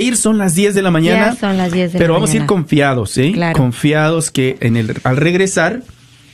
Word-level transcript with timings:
ir, 0.00 0.16
son 0.16 0.38
las 0.38 0.54
10 0.54 0.74
de 0.74 0.82
la 0.82 0.90
mañana. 0.90 1.34
Ya 1.34 1.40
son 1.40 1.56
las 1.56 1.72
10 1.72 1.92
de 1.92 1.98
pero 1.98 2.14
la 2.14 2.18
vamos 2.18 2.30
a 2.30 2.32
ir 2.32 2.40
mañana. 2.40 2.46
confiados, 2.48 3.10
¿sí? 3.10 3.32
Claro. 3.32 3.56
Confiados 3.58 4.30
que 4.30 4.56
en 4.60 4.76
el, 4.76 4.94
al 5.04 5.16
regresar, 5.16 5.82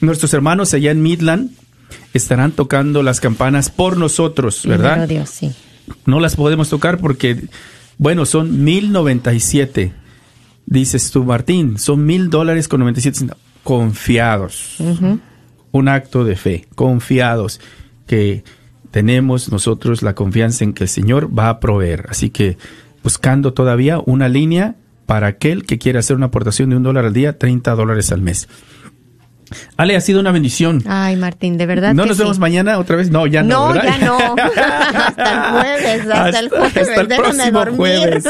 nuestros 0.00 0.32
hermanos 0.34 0.72
allá 0.74 0.90
en 0.90 1.02
Midland 1.02 1.50
estarán 2.14 2.52
tocando 2.52 3.02
las 3.02 3.20
campanas 3.20 3.70
por 3.70 3.96
nosotros, 3.96 4.64
¿verdad? 4.66 5.06
Dios, 5.08 5.28
sí. 5.30 5.52
No 6.04 6.18
las 6.20 6.36
podemos 6.36 6.68
tocar 6.68 6.98
porque, 6.98 7.44
bueno, 7.98 8.26
son 8.26 8.64
1097. 8.64 9.92
Dices 10.66 11.10
tú, 11.12 11.24
Martín, 11.24 11.78
son 11.78 12.04
mil 12.06 12.28
dólares 12.30 12.66
con 12.68 12.80
97 12.80 13.18
centavos. 13.18 13.42
Confiados. 13.62 14.76
Un 15.72 15.88
acto 15.88 16.24
de 16.24 16.36
fe. 16.36 16.66
Confiados. 16.74 17.60
Que 18.06 18.42
tenemos 18.90 19.50
nosotros 19.52 20.02
la 20.02 20.14
confianza 20.14 20.64
en 20.64 20.72
que 20.72 20.84
el 20.84 20.88
Señor 20.88 21.36
va 21.36 21.48
a 21.50 21.60
proveer. 21.60 22.06
Así 22.08 22.30
que 22.30 22.56
buscando 23.06 23.52
todavía 23.52 24.00
una 24.04 24.28
línea 24.28 24.74
para 25.06 25.28
aquel 25.28 25.64
que 25.64 25.78
quiera 25.78 26.00
hacer 26.00 26.16
una 26.16 26.26
aportación 26.26 26.70
de 26.70 26.76
un 26.76 26.82
dólar 26.82 27.04
al 27.04 27.12
día, 27.12 27.38
30 27.38 27.72
dólares 27.76 28.10
al 28.10 28.20
mes. 28.20 28.48
Ale, 29.76 29.94
ha 29.94 30.00
sido 30.00 30.18
una 30.18 30.32
bendición. 30.32 30.82
Ay, 30.88 31.14
Martín, 31.14 31.56
de 31.56 31.66
verdad 31.66 31.94
¿No 31.94 32.02
que 32.02 32.08
nos 32.08 32.16
sí. 32.16 32.24
vemos 32.24 32.40
mañana 32.40 32.80
otra 32.80 32.96
vez? 32.96 33.12
No, 33.12 33.28
ya 33.28 33.44
no. 33.44 33.68
No, 33.68 33.74
¿verdad? 33.74 33.96
ya 34.00 34.04
no. 34.04 34.18
hasta 34.96 35.30
el 35.30 35.52
jueves, 35.52 36.00
hasta, 36.12 36.38
el 36.40 36.48
jueves. 36.48 36.76
hasta 36.76 37.00
el 37.00 37.06
próximo 37.06 37.58
dormir. 37.60 37.76
jueves. 37.76 38.24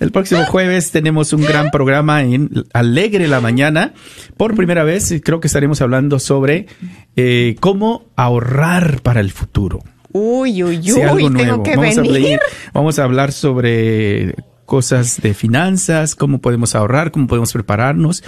El 0.00 0.12
próximo 0.12 0.44
jueves 0.46 0.90
tenemos 0.90 1.34
un 1.34 1.42
gran 1.42 1.70
programa 1.70 2.22
en 2.22 2.64
Alegre 2.72 3.28
la 3.28 3.42
Mañana. 3.42 3.92
Por 4.38 4.56
primera 4.56 4.82
vez 4.82 5.12
creo 5.22 5.40
que 5.40 5.46
estaremos 5.48 5.82
hablando 5.82 6.18
sobre 6.18 6.68
eh, 7.16 7.56
cómo 7.60 8.06
ahorrar 8.16 9.02
para 9.02 9.20
el 9.20 9.30
futuro. 9.30 9.80
Uy, 10.16 10.62
uy, 10.62 10.76
uy, 10.78 10.82
Sí, 10.82 11.02
algo 11.02 11.16
tengo 11.16 11.30
nuevo. 11.30 11.62
que 11.64 11.76
vamos, 11.76 11.96
venir. 11.96 12.10
A 12.10 12.18
leer- 12.18 12.40
vamos 12.72 12.98
a 13.00 13.04
hablar 13.04 13.32
sobre 13.32 14.36
cosas 14.64 15.20
de 15.20 15.34
finanzas, 15.34 16.14
cómo 16.14 16.40
podemos 16.40 16.74
ahorrar, 16.74 17.10
cómo 17.10 17.26
podemos 17.26 17.52
prepararnos, 17.52 18.22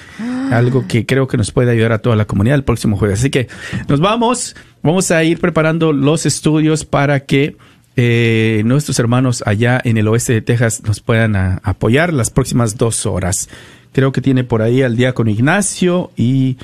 algo 0.51 0.87
que 0.87 1.07
creo 1.07 1.29
que 1.29 1.37
nos 1.37 1.51
puede 1.53 1.71
ayudar 1.71 1.93
a 1.93 1.99
toda 1.99 2.17
la 2.17 2.25
comunidad 2.27 2.57
el 2.57 2.65
próximo 2.65 2.97
jueves. 2.99 3.21
Así 3.21 3.31
que 3.31 3.49
nos 3.89 4.01
vamos, 4.01 4.55
vamos 4.83 5.11
a 5.13 5.23
ir 5.25 5.39
preparando 5.39 5.93
los 5.93 6.27
estudios 6.27 6.85
para 6.85 7.21
que 7.21 7.57
eh, 7.97 8.63
nuestros 8.67 8.99
hermanos 8.99 9.43
allá 9.47 9.81
en 9.83 9.97
el 9.97 10.09
oeste 10.09 10.35
de 10.35 10.43
Texas 10.43 10.83
nos 10.85 11.01
puedan 11.01 11.37
a- 11.37 11.61
apoyar 11.63 12.13
las 12.13 12.31
próximas 12.31 12.77
dos 12.77 13.07
horas. 13.07 13.49
Creo 13.93 14.13
que 14.13 14.21
tiene 14.21 14.45
por 14.45 14.61
ahí 14.61 14.83
al 14.83 14.97
diácono 14.97 15.31
Ignacio 15.31 16.11
y 16.17 16.59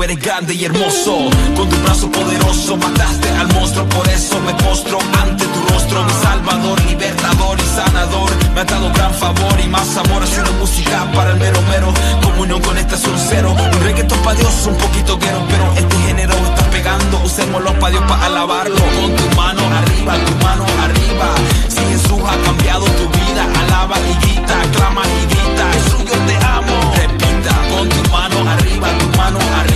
eres 0.08 0.24
grande 0.24 0.54
y 0.54 0.64
hermoso. 0.64 1.28
Con 1.56 1.69
tu 1.69 1.76
brazo 1.82 2.10
poderoso 2.10 2.76
mataste 2.76 3.28
al 3.30 3.48
monstruo. 3.52 3.86
Por 3.88 4.08
eso 4.08 4.41
me 4.41 4.54
postro 4.54 4.98
ante 5.20 5.44
tu 5.44 5.60
rostro. 5.72 6.04
Mi 6.04 6.12
salvador, 6.22 6.80
libertador 6.86 7.58
y 7.58 7.76
sanador. 7.76 8.30
Me 8.54 8.60
ha 8.60 8.64
dado 8.64 8.91
gran 8.92 9.12
favor 9.14 9.60
y 9.62 9.69
más 9.69 9.96
amor. 9.96 10.22
Haciendo 10.22 10.52
música 10.54 11.06
para 11.14 11.30
el 11.32 11.38
mero 11.38 11.60
mero. 11.69 11.92
Comunión 12.22 12.60
con 12.62 12.76
estación 12.78 13.14
cero. 13.28 13.54
Un 13.54 13.80
reggaetón 13.82 14.19
pa' 14.20 14.34
Dios, 14.34 14.66
un 14.66 14.76
poquito 14.76 15.19
quiero. 15.19 15.44
Pero 15.48 15.72
este 15.76 15.96
género 16.06 16.34
está 16.34 16.70
pegando. 16.70 17.20
Usémoslo 17.25 17.78
pa' 17.78 17.90
Dios 17.90 18.04
para 18.08 18.26
alabarlo. 18.26 18.76
Con 18.76 19.16
tu 19.16 19.36
mano 19.36 19.62
arriba, 19.78 20.14
tu 20.25 20.44
mano 20.44 20.64
arriba. 20.84 21.28
Si 21.69 21.80
Jesús 21.92 22.20
ha 22.26 22.36
cambiado 22.46 22.84
tu 22.84 23.08
vida, 23.19 23.46
alaba 23.60 23.96
y 24.00 24.26
grita, 24.26 24.56
clama 24.72 25.02
y 25.04 25.26
grita. 25.26 25.64
Jesús, 25.72 26.04
yo 26.10 26.16
te 26.26 26.36
amo. 26.46 26.94
Repita, 26.96 27.54
con 27.76 27.88
tu 27.88 28.10
mano 28.10 28.50
arriba, 28.50 28.88
tu 28.98 29.19
mano 29.19 29.38
arriba. 29.38 29.68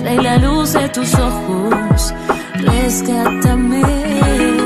Trae 0.01 0.17
la 0.17 0.37
luz 0.39 0.73
de 0.73 0.89
tus 0.89 1.15
ojos. 1.15 2.13
Rescátame. 2.55 4.60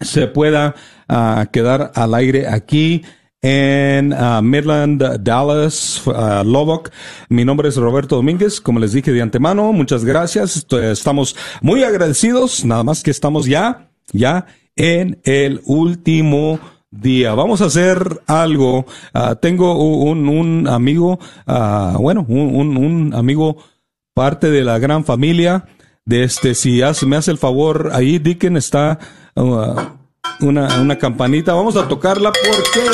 se 0.00 0.28
pueda 0.28 0.76
ah, 1.08 1.48
quedar 1.52 1.90
al 1.96 2.14
aire 2.14 2.46
aquí 2.46 3.02
en 3.42 4.12
ah, 4.12 4.40
Midland, 4.40 5.02
Dallas, 5.20 6.00
uh. 6.06 6.82
Mi 7.28 7.44
nombre 7.44 7.70
es 7.70 7.76
Roberto 7.76 8.14
Domínguez, 8.14 8.60
como 8.60 8.78
les 8.78 8.92
dije 8.92 9.10
de 9.10 9.20
antemano, 9.20 9.72
muchas 9.72 10.04
gracias. 10.04 10.64
Estamos 10.70 11.34
muy 11.60 11.82
agradecidos, 11.82 12.64
nada 12.64 12.84
más 12.84 13.02
que 13.02 13.10
estamos 13.10 13.46
ya, 13.46 13.90
ya 14.12 14.46
en 14.76 15.20
el 15.24 15.60
último 15.64 16.60
día. 16.90 17.34
Vamos 17.34 17.60
a 17.60 17.66
hacer 17.66 18.22
algo. 18.26 18.86
Ah, 19.12 19.36
tengo 19.36 19.76
un, 19.76 20.28
un 20.28 20.68
amigo, 20.68 21.18
ah, 21.46 21.96
bueno, 21.98 22.24
un, 22.28 22.76
un, 22.76 23.14
amigo 23.14 23.58
parte 24.14 24.50
de 24.50 24.64
la 24.64 24.78
gran 24.78 25.04
familia. 25.04 25.66
De 26.04 26.24
este, 26.24 26.54
si 26.54 26.80
me 27.06 27.16
hace 27.16 27.30
el 27.30 27.38
favor, 27.38 27.90
ahí 27.92 28.18
Dicken 28.18 28.56
está 28.56 28.98
uh, 29.34 29.74
una, 30.40 30.80
una 30.80 30.96
campanita. 30.96 31.52
Vamos 31.52 31.76
a 31.76 31.86
tocarla 31.86 32.32
porque 32.32 32.88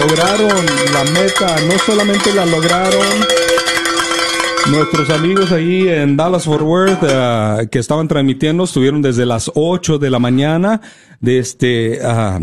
lograron 0.00 0.66
la 0.92 1.04
meta, 1.10 1.56
no 1.66 1.78
solamente 1.78 2.32
la 2.32 2.46
lograron 2.46 3.26
nuestros 4.70 5.10
amigos 5.10 5.52
ahí 5.52 5.88
en 5.88 6.16
Dallas 6.16 6.44
Fort 6.44 6.62
Worth 6.62 7.02
eh, 7.02 7.68
que 7.70 7.78
estaban 7.78 8.08
transmitiendo, 8.08 8.64
estuvieron 8.64 9.02
desde 9.02 9.26
las 9.26 9.50
8 9.54 9.98
de 9.98 10.10
la 10.10 10.18
mañana, 10.18 10.80
de 11.24 11.38
este, 11.38 11.98
ah, 12.04 12.38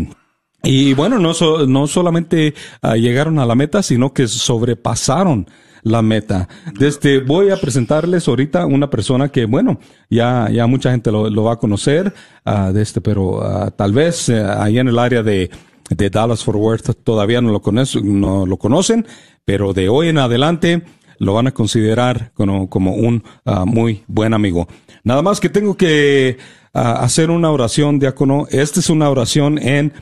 y 0.64 0.94
bueno, 0.94 1.18
no, 1.18 1.34
so- 1.34 1.66
no 1.66 1.86
solamente 1.86 2.54
ah, 2.82 2.96
llegaron 2.96 3.38
a 3.38 3.46
la 3.46 3.54
meta, 3.54 3.82
sino 3.82 4.12
que 4.12 4.26
sobrepasaron 4.28 5.46
la 5.82 6.00
meta. 6.02 6.48
Desde, 6.78 7.20
voy 7.20 7.50
a 7.50 7.56
presentarles 7.56 8.28
ahorita 8.28 8.66
una 8.66 8.88
persona 8.88 9.28
que, 9.30 9.46
bueno, 9.46 9.80
ya, 10.10 10.48
ya 10.50 10.66
mucha 10.68 10.90
gente 10.92 11.10
lo, 11.10 11.28
lo 11.28 11.44
va 11.44 11.54
a 11.54 11.58
conocer, 11.58 12.12
ah, 12.44 12.70
de 12.72 12.82
este, 12.82 13.00
pero 13.00 13.42
ah, 13.42 13.70
tal 13.70 13.92
vez 13.92 14.28
eh, 14.28 14.42
ahí 14.44 14.78
en 14.78 14.88
el 14.88 14.98
área 14.98 15.22
de, 15.22 15.50
de 15.90 16.10
Dallas 16.10 16.44
Fort 16.44 16.58
Worth 16.58 16.90
todavía 17.02 17.40
no 17.40 17.50
lo, 17.50 17.60
conoce- 17.60 18.02
no 18.02 18.46
lo 18.46 18.56
conocen, 18.58 19.06
pero 19.44 19.72
de 19.72 19.88
hoy 19.88 20.08
en 20.08 20.18
adelante 20.18 20.82
lo 21.18 21.34
van 21.34 21.48
a 21.48 21.52
considerar 21.52 22.32
como, 22.34 22.68
como 22.68 22.94
un 22.94 23.22
muy 23.66 24.02
buen 24.08 24.34
amigo. 24.34 24.66
Nada 25.04 25.22
más 25.22 25.38
que 25.40 25.48
tengo 25.48 25.76
que 25.76 26.38
hacer 26.72 27.30
una 27.30 27.50
oración, 27.50 27.98
diácono. 27.98 28.46
Esta 28.50 28.80
es 28.80 28.90
una 28.90 29.10
oración 29.10 29.58
en 29.58 29.92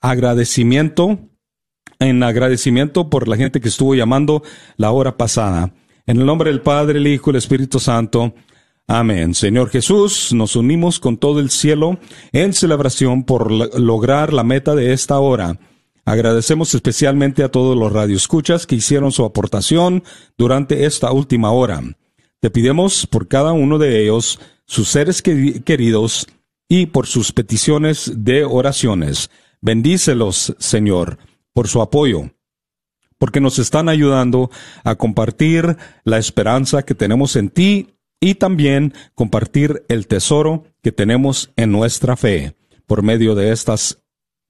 agradecimiento, 0.00 1.18
en 1.98 2.22
agradecimiento 2.22 3.08
por 3.08 3.28
la 3.28 3.36
gente 3.36 3.60
que 3.60 3.68
estuvo 3.68 3.94
llamando 3.94 4.42
la 4.76 4.90
hora 4.90 5.16
pasada. 5.16 5.72
En 6.06 6.18
el 6.18 6.26
nombre 6.26 6.50
del 6.50 6.60
Padre, 6.60 6.98
el 6.98 7.06
Hijo 7.06 7.30
y 7.30 7.32
el 7.32 7.36
Espíritu 7.36 7.80
Santo. 7.80 8.34
Amén. 8.88 9.34
Señor 9.34 9.70
Jesús, 9.70 10.32
nos 10.32 10.54
unimos 10.54 11.00
con 11.00 11.16
todo 11.16 11.40
el 11.40 11.50
cielo 11.50 11.98
en 12.30 12.52
celebración 12.52 13.24
por 13.24 13.50
lograr 13.50 14.32
la 14.32 14.44
meta 14.44 14.76
de 14.76 14.92
esta 14.92 15.18
hora. 15.18 15.58
Agradecemos 16.04 16.72
especialmente 16.72 17.42
a 17.42 17.50
todos 17.50 17.76
los 17.76 17.92
radioescuchas 17.92 18.64
que 18.64 18.76
hicieron 18.76 19.10
su 19.10 19.24
aportación 19.24 20.04
durante 20.38 20.84
esta 20.84 21.10
última 21.10 21.50
hora. 21.50 21.82
Te 22.38 22.48
pidemos 22.48 23.08
por 23.08 23.26
cada 23.26 23.52
uno 23.52 23.78
de 23.78 24.02
ellos, 24.02 24.38
sus 24.66 24.88
seres 24.88 25.22
queri- 25.24 25.62
queridos 25.64 26.26
y 26.68 26.86
por 26.86 27.06
sus 27.06 27.32
peticiones 27.32 28.12
de 28.16 28.44
oraciones. 28.44 29.30
Bendícelos, 29.60 30.54
Señor, 30.58 31.18
por 31.52 31.68
su 31.68 31.80
apoyo, 31.80 32.30
porque 33.18 33.40
nos 33.40 33.58
están 33.58 33.88
ayudando 33.88 34.50
a 34.84 34.96
compartir 34.96 35.76
la 36.04 36.18
esperanza 36.18 36.82
que 36.82 36.94
tenemos 36.94 37.36
en 37.36 37.48
ti 37.48 37.94
y 38.20 38.34
también 38.34 38.92
compartir 39.14 39.84
el 39.88 40.06
tesoro 40.06 40.64
que 40.82 40.92
tenemos 40.92 41.50
en 41.56 41.72
nuestra 41.72 42.16
fe 42.16 42.56
por 42.86 43.02
medio 43.02 43.34
de 43.34 43.52
estas 43.52 44.02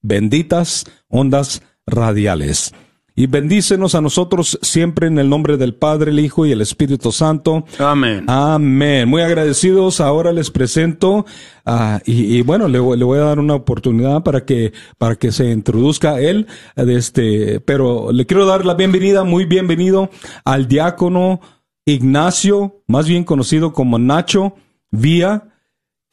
benditas 0.02 0.84
ondas 1.08 1.62
radiales. 1.86 2.74
Y 3.18 3.26
bendícenos 3.28 3.94
a 3.94 4.02
nosotros 4.02 4.58
siempre 4.60 5.06
en 5.06 5.18
el 5.18 5.30
nombre 5.30 5.56
del 5.56 5.74
Padre, 5.74 6.10
el 6.10 6.20
Hijo 6.20 6.44
y 6.44 6.52
el 6.52 6.60
Espíritu 6.60 7.12
Santo. 7.12 7.64
Amén. 7.78 8.24
Amén. 8.28 9.08
Muy 9.08 9.22
agradecidos. 9.22 10.02
Ahora 10.02 10.32
les 10.32 10.50
presento 10.50 11.24
ah, 11.64 12.00
y, 12.04 12.36
y 12.36 12.42
bueno, 12.42 12.68
le, 12.68 12.78
voy- 12.78 12.98
le 12.98 13.04
voy 13.06 13.18
a 13.18 13.22
dar 13.22 13.38
una 13.38 13.54
oportunidad 13.54 14.22
para 14.22 14.44
que 14.44 14.74
para 14.98 15.16
que 15.16 15.32
se 15.32 15.50
introduzca 15.50 16.20
él. 16.20 16.46
De 16.76 16.94
este, 16.94 17.60
pero 17.60 18.12
le 18.12 18.26
quiero 18.26 18.44
dar 18.44 18.66
la 18.66 18.74
bienvenida, 18.74 19.24
muy 19.24 19.46
bienvenido 19.46 20.10
al 20.44 20.68
diácono 20.68 21.40
Ignacio, 21.86 22.82
más 22.86 23.08
bien 23.08 23.24
conocido 23.24 23.72
como 23.72 23.98
Nacho 23.98 24.54
Vía, 24.90 25.55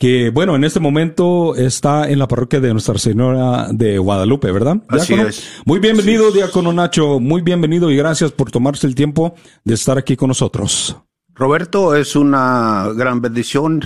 que 0.03 0.31
bueno, 0.31 0.57
en 0.57 0.65
este 0.65 0.81
momento 0.81 1.55
está 1.55 2.10
en 2.10 2.19
la 2.19 2.27
parroquia 2.27 2.60
de 2.60 2.74
Nuestra 2.74 2.98
Señora 2.98 3.69
de 3.72 3.98
Guadalupe, 3.98 4.51
¿verdad? 4.51 4.83
Así 4.89 5.13
es. 5.13 5.62
Muy 5.63 5.79
bienvenido, 5.79 6.24
Así 6.24 6.39
es. 6.39 6.43
diácono 6.43 6.74
Nacho. 6.74 7.22
Muy 7.22 7.41
bienvenido 7.41 7.89
y 7.89 7.95
gracias 7.95 8.33
por 8.33 8.51
tomarse 8.51 8.86
el 8.86 8.95
tiempo 8.95 9.33
de 9.63 9.75
estar 9.75 9.98
aquí 9.98 10.17
con 10.17 10.27
nosotros. 10.27 10.98
Roberto, 11.33 11.95
es 11.95 12.17
una 12.17 12.89
gran 12.98 13.22
bendición 13.22 13.79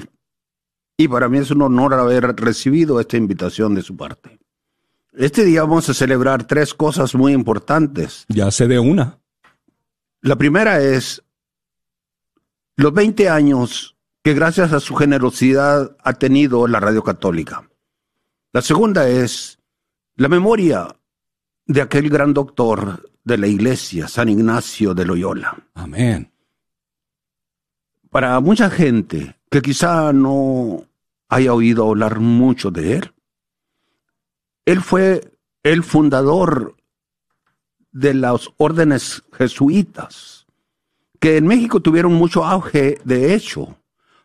y 0.97 1.07
para 1.07 1.29
mí 1.29 1.37
es 1.37 1.51
un 1.51 1.61
honor 1.61 1.93
haber 1.93 2.35
recibido 2.35 2.99
esta 2.99 3.15
invitación 3.15 3.75
de 3.75 3.83
su 3.83 3.95
parte. 3.95 4.39
Este 5.13 5.45
día 5.45 5.61
vamos 5.61 5.87
a 5.87 5.93
celebrar 5.93 6.47
tres 6.47 6.73
cosas 6.73 7.13
muy 7.13 7.31
importantes. 7.31 8.25
Ya 8.27 8.49
sé 8.49 8.67
de 8.67 8.79
una. 8.79 9.19
La 10.21 10.35
primera 10.35 10.81
es 10.81 11.21
los 12.75 12.91
20 12.91 13.29
años 13.29 13.96
que 14.27 14.33
gracias 14.33 14.73
a 14.73 14.81
su 14.81 14.93
generosidad 14.93 15.95
ha 16.03 16.13
tenido 16.15 16.67
la 16.67 16.81
Radio 16.81 17.01
Católica. 17.01 17.69
La 18.51 18.61
segunda 18.61 19.07
es 19.07 19.57
la 20.17 20.27
memoria 20.27 20.93
de 21.65 21.81
aquel 21.81 22.09
gran 22.09 22.33
doctor 22.33 23.09
de 23.23 23.37
la 23.37 23.47
iglesia, 23.47 24.09
San 24.09 24.27
Ignacio 24.27 24.93
de 24.93 25.05
Loyola. 25.05 25.57
Amén. 25.75 26.29
Para 28.09 28.37
mucha 28.41 28.69
gente 28.69 29.37
que 29.49 29.61
quizá 29.61 30.11
no 30.11 30.85
haya 31.29 31.53
oído 31.53 31.87
hablar 31.87 32.19
mucho 32.19 32.69
de 32.69 32.97
él, 32.97 33.13
él 34.65 34.81
fue 34.81 35.37
el 35.63 35.83
fundador 35.83 36.75
de 37.93 38.13
las 38.13 38.49
órdenes 38.57 39.23
jesuitas, 39.31 40.47
que 41.21 41.37
en 41.37 41.47
México 41.47 41.79
tuvieron 41.79 42.13
mucho 42.15 42.43
auge. 42.43 42.99
De 43.05 43.33
hecho, 43.33 43.77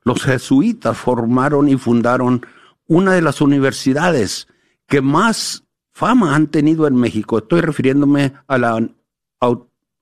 los 0.04 0.22
jesuitas 0.22 0.96
formaron 0.96 1.68
y 1.68 1.76
fundaron 1.76 2.44
una 2.86 3.12
de 3.12 3.22
las 3.22 3.40
universidades 3.40 4.48
que 4.86 5.00
más 5.00 5.64
fama 5.92 6.34
han 6.34 6.48
tenido 6.48 6.86
en 6.86 6.96
México. 6.96 7.38
Estoy 7.38 7.60
refiriéndome 7.60 8.32
a 8.46 8.58
la 8.58 8.88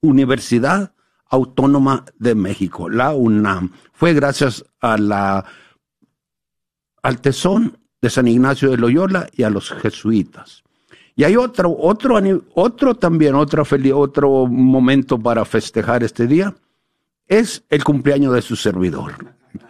Universidad 0.01 0.93
Autónoma 1.29 2.05
de 2.17 2.35
México, 2.35 2.89
la 2.89 3.13
UNAM. 3.13 3.71
Fue 3.93 4.13
gracias 4.13 4.65
a 4.81 4.97
la 4.97 5.45
al 7.03 7.21
tesón 7.21 7.77
de 8.01 8.09
San 8.09 8.27
Ignacio 8.27 8.69
de 8.69 8.77
Loyola 8.77 9.27
y 9.33 9.43
a 9.43 9.49
los 9.49 9.71
jesuitas. 9.71 10.63
Y 11.15 11.23
hay 11.23 11.35
otro, 11.35 11.75
otro, 11.77 12.15
también, 12.95 13.35
otro 13.35 14.47
momento 14.47 15.19
para 15.19 15.45
festejar 15.45 16.03
este 16.03 16.25
día, 16.25 16.55
es 17.27 17.63
el 17.69 17.83
cumpleaños 17.83 18.33
de 18.33 18.41
su 18.41 18.55
servidor, 18.55 19.13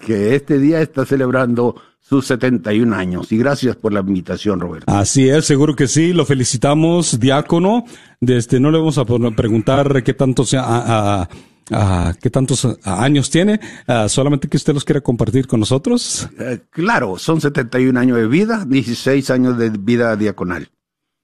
que 0.06 0.36
este 0.36 0.58
día 0.60 0.82
está 0.82 1.06
celebrando 1.06 1.76
sus 2.00 2.26
71 2.28 2.94
años. 2.96 3.32
Y 3.32 3.38
gracias 3.38 3.76
por 3.76 3.94
la 3.94 4.02
invitación, 4.02 4.60
Roberto. 4.60 4.92
Así 4.92 5.30
es, 5.30 5.46
seguro 5.46 5.76
que 5.76 5.88
sí. 5.88 6.12
Lo 6.14 6.26
felicitamos, 6.26 7.20
diácono. 7.20 7.86
Desde 8.20 8.60
no 8.60 8.70
le 8.72 8.78
vamos 8.80 8.98
a 8.98 9.06
preguntar 9.06 10.04
qué 10.04 10.14
tantos 10.14 10.54
a- 10.54 11.22
a- 11.22 11.30
a- 11.72 12.14
qué 12.22 12.30
tantos 12.30 12.68
años 12.84 13.30
tiene, 13.30 13.60
solamente 14.08 14.50
que 14.50 14.58
usted 14.58 14.74
los 14.74 14.84
quiera 14.84 15.00
compartir 15.02 15.48
con 15.48 15.62
nosotros. 15.62 16.28
Eh, 16.38 16.60
claro, 16.70 17.18
son 17.18 17.40
71 17.40 17.96
años 17.98 18.18
de 18.18 18.28
vida, 18.28 18.66
16 18.68 19.30
años 19.30 19.58
de 19.58 19.70
vida 19.70 20.16
diaconal. 20.18 20.70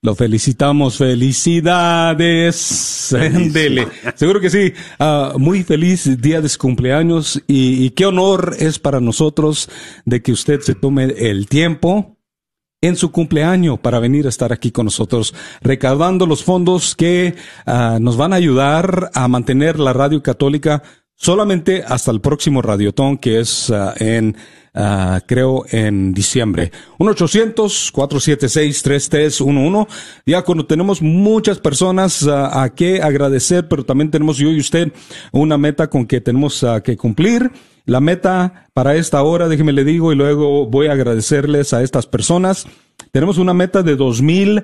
Lo 0.07 0.15
felicitamos, 0.15 0.99
felicidades. 0.99 2.55
Dele. 3.51 3.89
Seguro 4.15 4.39
que 4.39 4.49
sí. 4.49 4.71
Ah, 4.99 5.33
muy 5.37 5.63
feliz 5.63 6.21
día 6.21 6.39
de 6.39 6.47
su 6.47 6.57
cumpleaños 6.59 7.43
y, 7.45 7.83
y 7.83 7.89
qué 7.89 8.05
honor 8.05 8.55
es 8.57 8.79
para 8.79 9.01
nosotros 9.01 9.69
de 10.05 10.21
que 10.21 10.31
usted 10.31 10.61
se 10.61 10.75
tome 10.75 11.13
el 11.17 11.47
tiempo 11.47 12.17
en 12.79 12.95
su 12.95 13.11
cumpleaños 13.11 13.79
para 13.79 13.99
venir 13.99 14.27
a 14.27 14.29
estar 14.29 14.53
aquí 14.53 14.71
con 14.71 14.85
nosotros, 14.85 15.35
recaudando 15.59 16.25
los 16.25 16.41
fondos 16.41 16.95
que 16.95 17.35
ah, 17.65 17.97
nos 17.99 18.15
van 18.15 18.31
a 18.31 18.37
ayudar 18.37 19.11
a 19.13 19.27
mantener 19.27 19.77
la 19.77 19.91
radio 19.91 20.23
católica 20.23 20.83
solamente 21.17 21.83
hasta 21.85 22.11
el 22.11 22.21
próximo 22.21 22.61
radiotón 22.61 23.17
que 23.17 23.41
es 23.41 23.71
ah, 23.71 23.93
en, 23.97 24.37
ah, 24.77 25.19
creo, 25.25 25.65
en 25.71 26.13
diciembre. 26.13 26.71
1-800-476-3311. 26.99 29.87
Ya 30.25 30.43
cuando 30.43 30.65
tenemos 30.65 31.01
muchas 31.01 31.59
personas 31.59 32.25
ah, 32.27 32.63
a 32.63 32.73
que 32.73 33.01
agradecer, 33.01 33.67
pero 33.67 33.83
también 33.83 34.09
tenemos 34.11 34.37
yo 34.37 34.49
y 34.51 34.59
usted 34.59 34.93
una 35.31 35.57
meta 35.57 35.89
con 35.89 36.05
que 36.05 36.21
tenemos 36.21 36.63
ah, 36.63 36.81
que 36.81 36.95
cumplir. 36.95 37.51
La 37.85 37.99
meta 38.01 38.69
para 38.73 38.95
esta 38.95 39.21
hora, 39.23 39.47
déjeme 39.47 39.73
le 39.73 39.83
digo, 39.83 40.11
y 40.11 40.15
luego 40.15 40.67
voy 40.67 40.87
a 40.87 40.91
agradecerles 40.91 41.73
a 41.73 41.81
estas 41.83 42.05
personas. 42.05 42.67
Tenemos 43.11 43.37
una 43.37 43.53
meta 43.53 43.81
de 43.81 43.95
dos 43.95 44.21
mil 44.21 44.63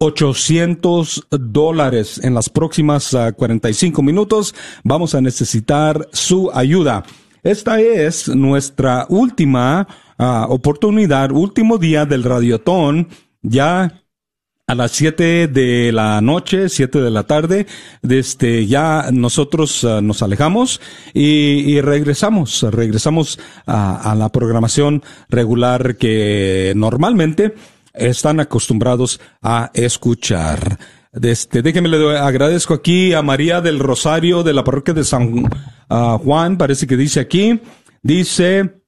800 0.00 1.26
dólares 1.30 2.20
en 2.22 2.34
las 2.34 2.48
próximas 2.48 3.14
ah, 3.14 3.32
45 3.32 4.02
minutos. 4.02 4.54
Vamos 4.84 5.14
a 5.14 5.20
necesitar 5.20 6.08
su 6.12 6.50
ayuda. 6.54 7.04
Esta 7.42 7.80
es 7.80 8.28
nuestra 8.28 9.06
última 9.08 9.86
ah, 10.18 10.46
oportunidad, 10.48 11.30
último 11.30 11.78
día 11.78 12.04
del 12.04 12.24
radiotón. 12.24 13.08
Ya 13.42 14.02
a 14.66 14.74
las 14.74 14.92
7 14.92 15.48
de 15.48 15.92
la 15.92 16.20
noche, 16.20 16.68
7 16.68 17.00
de 17.00 17.10
la 17.10 17.22
tarde, 17.22 17.66
este, 18.02 18.66
ya 18.66 19.06
nosotros 19.12 19.84
ah, 19.84 20.00
nos 20.02 20.22
alejamos 20.22 20.80
y, 21.14 21.80
regresamos, 21.80 22.62
regresamos 22.70 23.38
a, 23.66 24.10
a 24.10 24.14
la 24.14 24.28
programación 24.30 25.02
regular 25.28 25.96
que 25.96 26.72
normalmente 26.76 27.54
están 27.94 28.40
acostumbrados 28.40 29.20
a 29.42 29.70
escuchar. 29.74 30.78
Este, 31.12 31.62
déjeme 31.62 31.88
le 31.88 32.18
agradezco 32.18 32.74
aquí 32.74 33.14
a 33.14 33.22
María 33.22 33.60
del 33.60 33.78
Rosario 33.78 34.42
de 34.42 34.52
la 34.52 34.64
parroquia 34.64 34.92
de 34.92 35.04
San 35.04 35.48
ah, 35.88 36.18
Juan, 36.22 36.58
parece 36.58 36.86
que 36.86 36.96
dice 36.96 37.20
aquí, 37.20 37.60
dice, 38.02 38.82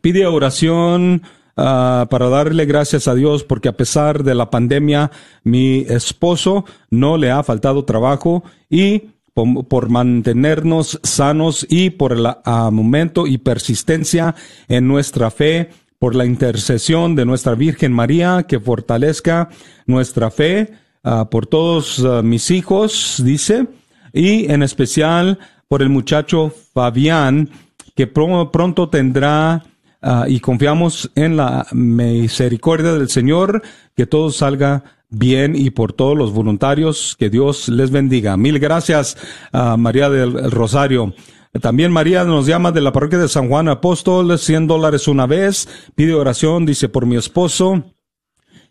pide 0.00 0.26
oración 0.26 1.22
ah, 1.56 2.06
para 2.08 2.28
darle 2.28 2.66
gracias 2.66 3.08
a 3.08 3.14
Dios 3.14 3.42
porque 3.42 3.68
a 3.68 3.76
pesar 3.76 4.22
de 4.22 4.36
la 4.36 4.48
pandemia 4.48 5.10
mi 5.42 5.80
esposo 5.88 6.64
no 6.88 7.16
le 7.16 7.32
ha 7.32 7.42
faltado 7.42 7.84
trabajo 7.84 8.44
y 8.70 9.10
por, 9.34 9.90
mantenernos 9.90 10.98
sanos 11.02 11.66
y 11.68 11.90
por 11.90 12.12
el 12.12 12.26
ah, 12.26 12.70
momento 12.72 13.26
y 13.26 13.38
persistencia 13.38 14.36
en 14.68 14.86
nuestra 14.86 15.32
fe 15.32 15.70
por 15.98 16.14
la 16.14 16.26
intercesión 16.26 17.16
de 17.16 17.24
nuestra 17.24 17.54
Virgen 17.54 17.92
María 17.92 18.44
que 18.44 18.60
fortalezca 18.60 19.48
nuestra 19.86 20.30
fe 20.30 20.85
ah, 21.06 21.30
por 21.30 21.46
todos 21.46 22.04
ah, 22.04 22.20
mis 22.22 22.50
hijos 22.50 23.22
dice 23.24 23.66
y 24.12 24.50
en 24.52 24.62
especial 24.62 25.38
por 25.68 25.80
el 25.82 25.88
muchacho 25.88 26.52
Fabián 26.74 27.48
que 27.94 28.06
pro- 28.06 28.50
pronto 28.52 28.88
tendrá 28.90 29.62
ah, 30.02 30.24
y 30.28 30.40
confiamos 30.40 31.10
en 31.14 31.36
la 31.36 31.66
misericordia 31.72 32.92
del 32.92 33.08
Señor, 33.08 33.62
que 33.96 34.06
todo 34.06 34.30
salga 34.30 34.82
bien 35.08 35.54
y 35.56 35.70
por 35.70 35.92
todos 35.92 36.16
los 36.18 36.32
voluntarios, 36.32 37.16
que 37.18 37.30
Dios 37.30 37.68
les 37.68 37.90
bendiga. 37.90 38.36
Mil 38.36 38.58
gracias 38.58 39.16
a 39.52 39.76
María 39.76 40.10
del 40.10 40.50
Rosario. 40.50 41.14
También 41.62 41.90
María 41.90 42.24
nos 42.24 42.46
llama 42.46 42.70
de 42.70 42.82
la 42.82 42.92
parroquia 42.92 43.18
de 43.18 43.28
San 43.28 43.48
Juan 43.48 43.68
Apóstol, 43.68 44.38
100 44.38 44.66
dólares 44.66 45.08
una 45.08 45.26
vez, 45.26 45.68
pide 45.94 46.12
oración, 46.12 46.66
dice 46.66 46.88
por 46.90 47.06
mi 47.06 47.16
esposo, 47.16 47.82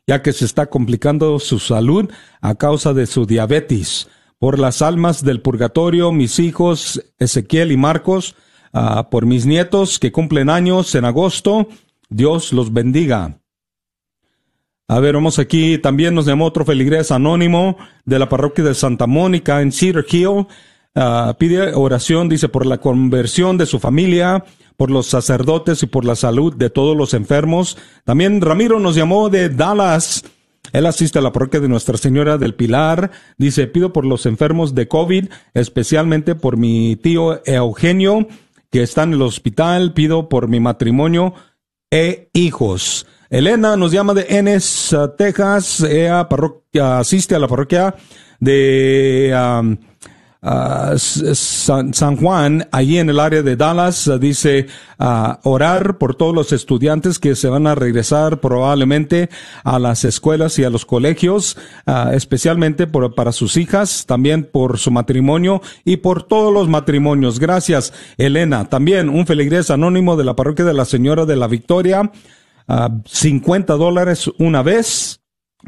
ya 0.08 0.22
que 0.22 0.34
se 0.34 0.46
está 0.46 0.68
complicando 0.68 1.40
su 1.40 1.60
salud 1.60 2.12
a 2.42 2.56
causa 2.56 2.94
de 2.94 3.06
su 3.06 3.26
diabetes. 3.26 4.08
Por 4.38 4.60
las 4.60 4.82
almas 4.82 5.24
del 5.24 5.42
purgatorio, 5.42 6.12
mis 6.12 6.40
hijos 6.40 7.02
Ezequiel 7.18 7.72
y 7.72 7.78
Marcos, 7.78 8.36
ah, 8.74 9.10
por 9.10 9.26
mis 9.26 9.46
nietos 9.46 9.98
que 9.98 10.12
cumplen 10.12 10.50
años 10.50 10.94
en 10.96 11.06
agosto, 11.06 11.68
Dios 12.10 12.54
los 12.54 12.72
bendiga. 12.72 13.40
A 14.88 15.00
ver, 15.00 15.16
vamos 15.16 15.40
aquí. 15.40 15.80
También 15.80 16.14
nos 16.14 16.28
llamó 16.28 16.46
otro 16.46 16.64
feligrés 16.64 17.12
anónimo 17.12 17.78
de 18.06 18.20
la 18.20 18.30
parroquia 18.30 18.64
de 18.64 18.76
Santa 18.76 19.08
Mónica 19.08 19.62
en 19.62 19.72
Cedar 19.72 20.06
Hill. 20.08 20.46
Ah, 20.96 21.36
pide 21.38 21.74
oración, 21.74 22.30
dice, 22.30 22.48
por 22.48 22.66
la 22.66 22.78
conversión 22.78 23.58
de 23.58 23.66
su 23.66 23.80
familia, 23.80 24.46
por 24.78 24.90
los 24.90 25.08
sacerdotes 25.08 25.84
y 25.84 25.88
por 25.88 26.06
la 26.06 26.16
salud 26.16 26.56
de 26.56 26.70
todos 26.70 26.96
los 26.96 27.14
enfermos. 27.14 27.78
También 28.06 28.40
Ramiro 28.40 28.80
nos 28.80 28.96
llamó 28.96 29.30
de 29.30 29.50
Dallas. 29.50 30.24
Él 30.72 30.86
asiste 30.86 31.20
a 31.20 31.22
la 31.22 31.32
parroquia 31.32 31.60
de 31.60 31.68
Nuestra 31.68 31.98
Señora 31.98 32.38
del 32.38 32.56
Pilar. 32.56 33.12
Dice, 33.38 33.68
pido 33.68 33.94
por 33.94 34.06
los 34.06 34.26
enfermos 34.26 34.74
de 34.74 34.88
COVID, 34.88 35.28
especialmente 35.54 36.34
por 36.36 36.58
mi 36.58 36.96
tío 36.96 37.42
Eugenio, 37.46 38.28
que 38.72 38.82
está 38.82 39.04
en 39.04 39.14
el 39.14 39.22
hospital. 39.22 39.94
Pido 39.94 40.30
por 40.30 40.48
mi 40.48 40.60
matrimonio 40.60 41.34
e 41.92 42.30
hijos. 42.34 43.06
Elena 43.30 43.76
nos 43.76 43.92
llama 43.92 44.14
de 44.14 44.24
uh, 44.24 45.08
Texas. 45.18 45.82
Ella 45.82 46.28
asiste 46.98 47.36
a 47.36 47.40
la 47.40 47.48
parroquia 47.48 47.96
de 48.40 49.34
um, 49.34 49.78
uh, 50.46 50.94
S- 50.94 51.36
San, 51.36 52.16
Juan, 52.18 52.68
allí 52.72 53.00
en 53.00 53.10
el 53.10 53.20
área 53.20 53.42
de 53.42 53.56
Dallas. 53.56 54.08
Uh, 54.08 54.18
dice 54.20 54.68
uh, 55.00 55.34
orar 55.44 55.98
por 55.98 56.16
todos 56.16 56.34
los 56.34 56.54
estudiantes 56.54 57.20
que 57.20 57.36
se 57.36 57.50
van 57.50 57.68
a 57.68 57.76
regresar 57.76 58.40
probablemente 58.40 59.30
a 59.64 59.80
las 59.80 60.06
escuelas 60.06 60.58
y 60.60 60.64
a 60.64 60.70
los 60.70 60.86
colegios, 60.86 61.58
uh, 61.88 62.12
especialmente 62.14 62.88
para 62.88 63.32
sus 63.32 63.58
hijas, 63.58 64.06
también 64.06 64.48
por 64.52 64.78
su 64.78 64.92
matrimonio 64.92 65.62
y 65.84 65.98
por 65.98 66.24
todos 66.24 66.54
los 66.54 66.70
matrimonios. 66.70 67.40
Gracias, 67.40 67.92
Elena. 68.18 68.70
También 68.70 69.10
un 69.10 69.26
feligrés 69.26 69.70
anónimo 69.72 70.16
de 70.16 70.24
la 70.26 70.36
parroquia 70.36 70.66
de 70.66 70.74
la 70.74 70.86
Señora 70.86 71.26
de 71.26 71.36
la 71.36 71.48
Victoria. 71.48 72.12
ah, 72.68 72.90
50 73.06 73.74
dólares 73.76 74.30
una 74.38 74.62
vez 74.64 75.22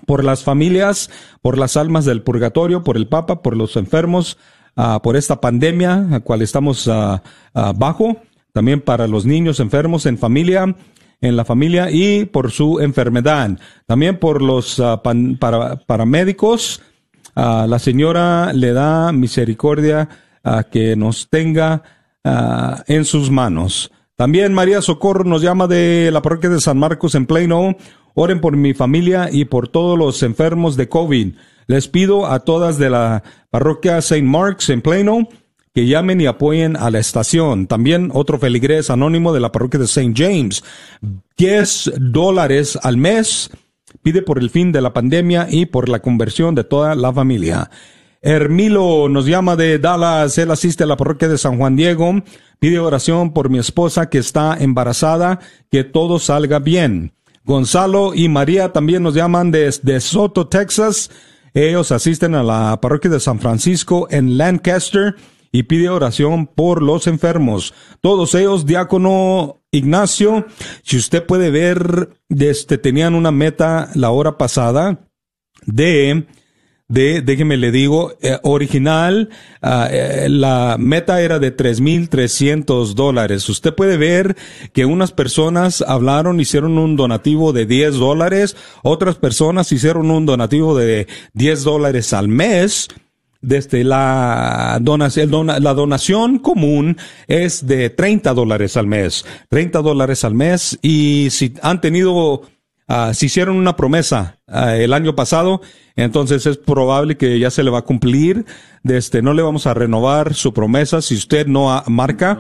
por 0.06 0.24
las 0.24 0.44
familias, 0.44 1.10
por 1.42 1.58
las 1.58 1.76
almas 1.76 2.06
del 2.06 2.22
purgatorio, 2.22 2.84
por 2.84 2.98
el 2.98 3.08
Papa, 3.08 3.42
por 3.42 3.58
los 3.58 3.76
enfermos, 3.78 4.38
ah, 4.78 5.02
por 5.04 5.18
esta 5.18 5.42
pandemia 5.42 6.08
a 6.14 6.20
cual 6.22 6.42
estamos 6.42 6.88
ah, 6.88 7.22
ah, 7.54 7.74
bajo, 7.76 8.16
también 8.54 8.80
para 8.80 9.08
los 9.08 9.26
niños 9.26 9.60
enfermos 9.60 10.06
en 10.06 10.18
familia, 10.18 10.74
en 11.20 11.36
la 11.36 11.44
familia 11.44 11.92
y 11.92 12.24
por 12.26 12.52
su 12.52 12.80
enfermedad, 12.80 13.60
también 13.86 14.18
por 14.20 14.42
los 14.42 14.82
pan- 15.04 15.36
para, 15.38 15.76
paramédicos. 15.76 16.82
la 17.36 17.80
señora 17.80 18.54
le 18.54 18.72
da 18.72 19.12
misericordia 19.12 20.08
a 20.44 20.64
que 20.64 20.96
nos 20.96 21.28
tenga 21.30 21.82
en 22.88 23.04
sus 23.06 23.30
manos. 23.32 23.92
También 24.16 24.54
María 24.54 24.82
Socorro 24.82 25.24
nos 25.24 25.42
llama 25.44 25.68
de 25.68 26.10
la 26.12 26.22
parroquia 26.22 26.50
de 26.50 26.60
San 26.62 26.78
Marcos 26.80 27.14
en 27.16 27.26
Plano. 27.28 27.76
Oren 28.16 28.42
por 28.42 28.58
mi 28.58 28.74
familia 28.74 29.30
y 29.32 29.46
por 29.46 29.68
todos 29.68 29.98
los 29.98 30.24
enfermos 30.24 30.76
de 30.76 30.90
COVID. 30.90 31.36
Les 31.68 31.88
pido 31.88 32.26
a 32.26 32.40
todas 32.40 32.78
de 32.78 32.90
la 32.90 33.24
parroquia 33.50 33.98
St. 33.98 34.24
Mark's 34.24 34.70
en 34.70 34.82
Plano 34.82 35.28
que 35.78 35.86
llamen 35.86 36.20
y 36.20 36.26
apoyen 36.26 36.76
a 36.76 36.90
la 36.90 36.98
estación. 36.98 37.68
También 37.68 38.10
otro 38.12 38.40
feligrés 38.40 38.90
anónimo 38.90 39.32
de 39.32 39.42
la 39.42 39.52
parroquia 39.52 39.80
de 39.80 39.86
St. 39.86 40.12
James. 40.16 40.64
10 41.38 41.92
dólares 42.00 42.80
al 42.82 42.98
mes. 42.98 43.52
Pide 44.02 44.24
por 44.24 44.40
el 44.40 44.50
fin 44.50 44.72
de 44.72 44.82
la 44.82 44.94
pandemia 44.94 45.48
y 45.50 45.68
por 45.68 45.88
la 45.88 46.00
conversión 46.00 46.56
de 46.56 46.64
toda 46.64 46.96
la 46.96 47.14
familia. 47.14 47.70
Hermilo 48.22 49.08
nos 49.08 49.28
llama 49.28 49.56
de 49.56 49.78
Dallas, 49.78 50.38
él 50.40 50.50
asiste 50.50 50.84
a 50.84 50.88
la 50.88 50.98
parroquia 50.98 51.28
de 51.28 51.38
San 51.38 51.58
Juan 51.58 51.76
Diego, 51.76 52.24
pide 52.60 52.80
oración 52.80 53.32
por 53.32 53.50
mi 53.50 53.60
esposa 53.60 54.10
que 54.10 54.18
está 54.18 54.58
embarazada, 54.60 55.40
que 55.70 55.84
todo 55.84 56.18
salga 56.18 56.60
bien. 56.60 57.14
Gonzalo 57.46 58.14
y 58.16 58.28
María 58.28 58.74
también 58.74 59.04
nos 59.04 59.14
llaman 59.14 59.52
desde 59.52 60.02
Soto, 60.02 60.48
Texas. 60.48 61.12
Ellos 61.54 61.92
asisten 61.92 62.36
a 62.36 62.44
la 62.44 62.80
parroquia 62.82 63.12
de 63.12 63.20
San 63.20 63.40
Francisco 63.40 64.08
en 64.10 64.38
Lancaster 64.38 65.16
y 65.52 65.64
pide 65.64 65.90
oración 65.90 66.48
por 66.48 66.84
los 66.84 67.08
enfermos. 67.08 67.74
Todos 68.02 68.36
ellos, 68.36 68.66
diácono 68.66 69.62
Ignacio, 69.72 70.46
si 70.84 70.98
usted 70.98 71.26
puede 71.26 71.50
ver, 71.50 72.10
este, 72.30 72.78
tenían 72.78 73.16
una 73.16 73.32
meta 73.32 73.90
la 73.96 74.12
hora 74.12 74.38
pasada 74.38 75.08
de 75.66 76.28
de, 76.90 77.22
déjeme 77.22 77.58
le 77.58 77.72
digo, 77.72 78.14
eh, 78.22 78.38
original, 78.44 79.30
ah, 79.62 79.90
eh, 79.92 80.28
la 80.30 80.78
meta 80.80 81.22
era 81.22 81.38
de 81.38 81.52
3.300 81.52 82.94
dólares. 82.94 83.48
Usted 83.50 83.74
puede 83.76 83.98
ver 83.98 84.38
que 84.72 84.86
unas 84.86 85.12
personas 85.12 85.82
hablaron, 85.86 86.40
hicieron 86.40 86.78
un 86.78 86.96
donativo 86.96 87.52
de 87.52 87.66
10 87.66 87.96
dólares, 87.96 88.56
otras 88.84 89.16
personas 89.16 89.72
hicieron 89.72 90.10
un 90.12 90.26
donativo 90.26 90.78
de 90.78 91.08
10 91.34 91.64
dólares 91.64 92.14
al 92.14 92.30
mes. 92.30 92.88
Desde 93.40 93.84
la 93.84 94.80
donación, 94.82 95.30
dona- 95.30 95.60
la 95.60 95.74
donación 95.76 96.40
común 96.40 96.98
es 97.28 97.68
de 97.68 97.92
30 97.92 98.34
dólares 98.34 98.76
al 98.78 98.88
mes. 98.88 99.26
30 99.50 99.82
dólares 99.82 100.24
al 100.24 100.34
mes. 100.34 100.80
Y 100.82 101.28
si 101.30 101.54
han 101.62 101.80
tenido 101.80 102.42
Ah, 102.90 103.14
si 103.14 103.26
hicieron 103.26 103.58
una 103.58 103.76
promesa 103.76 104.40
ah, 104.48 104.78
el 104.78 104.94
año 104.94 105.14
pasado, 105.14 105.60
entonces 105.98 106.46
es 106.46 106.58
probable 106.58 107.18
que 107.18 107.38
ya 107.38 107.52
se 107.52 107.62
le 107.62 107.70
va 107.70 107.80
a 107.80 107.84
cumplir. 107.84 108.46
Este, 108.86 109.22
no 109.22 109.34
le 109.34 109.42
vamos 109.42 109.68
a 109.68 109.74
renovar 109.74 110.34
su 110.34 110.54
promesa 110.54 111.02
si 111.02 111.16
usted 111.16 111.48
no 111.48 111.84
marca 111.88 112.40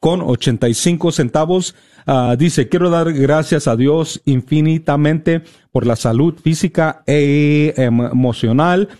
con 0.00 0.20
85 0.20 1.12
centavos. 1.12 1.74
Ah, 2.06 2.36
dice, 2.38 2.68
quiero 2.68 2.90
dar 2.90 3.10
gracias 3.14 3.66
a 3.66 3.76
Dios 3.76 4.20
infinitamente 4.26 5.42
por 5.72 5.86
la 5.86 5.96
salud 5.96 6.34
física 6.38 7.02
e 7.06 7.72
emocional, 7.78 8.90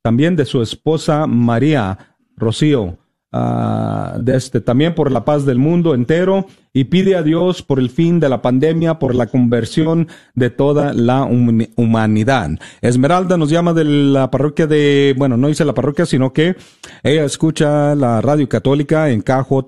también 0.00 0.36
de 0.36 0.46
su 0.46 0.62
esposa 0.62 1.26
María 1.26 2.16
Rocío 2.34 2.96
ah, 3.32 4.16
de 4.20 4.36
este, 4.36 4.60
también 4.60 4.94
por 4.94 5.10
la 5.10 5.24
paz 5.24 5.44
del 5.44 5.58
mundo 5.58 5.94
entero 5.94 6.46
y 6.76 6.84
pide 6.84 7.16
a 7.16 7.22
Dios 7.22 7.62
por 7.62 7.78
el 7.78 7.88
fin 7.88 8.20
de 8.20 8.28
la 8.28 8.42
pandemia, 8.42 8.98
por 8.98 9.14
la 9.14 9.28
conversión 9.28 10.08
de 10.34 10.50
toda 10.50 10.92
la 10.92 11.24
hum- 11.24 11.70
humanidad. 11.74 12.50
Esmeralda 12.82 13.38
nos 13.38 13.48
llama 13.48 13.72
de 13.72 13.84
la 13.84 14.30
parroquia 14.30 14.66
de, 14.66 15.14
bueno, 15.16 15.38
no 15.38 15.48
dice 15.48 15.64
la 15.64 15.72
parroquia, 15.72 16.04
sino 16.04 16.34
que 16.34 16.54
ella 17.02 17.24
escucha 17.24 17.94
la 17.94 18.20
radio 18.20 18.46
católica 18.46 19.08
en 19.08 19.22
KJON 19.22 19.64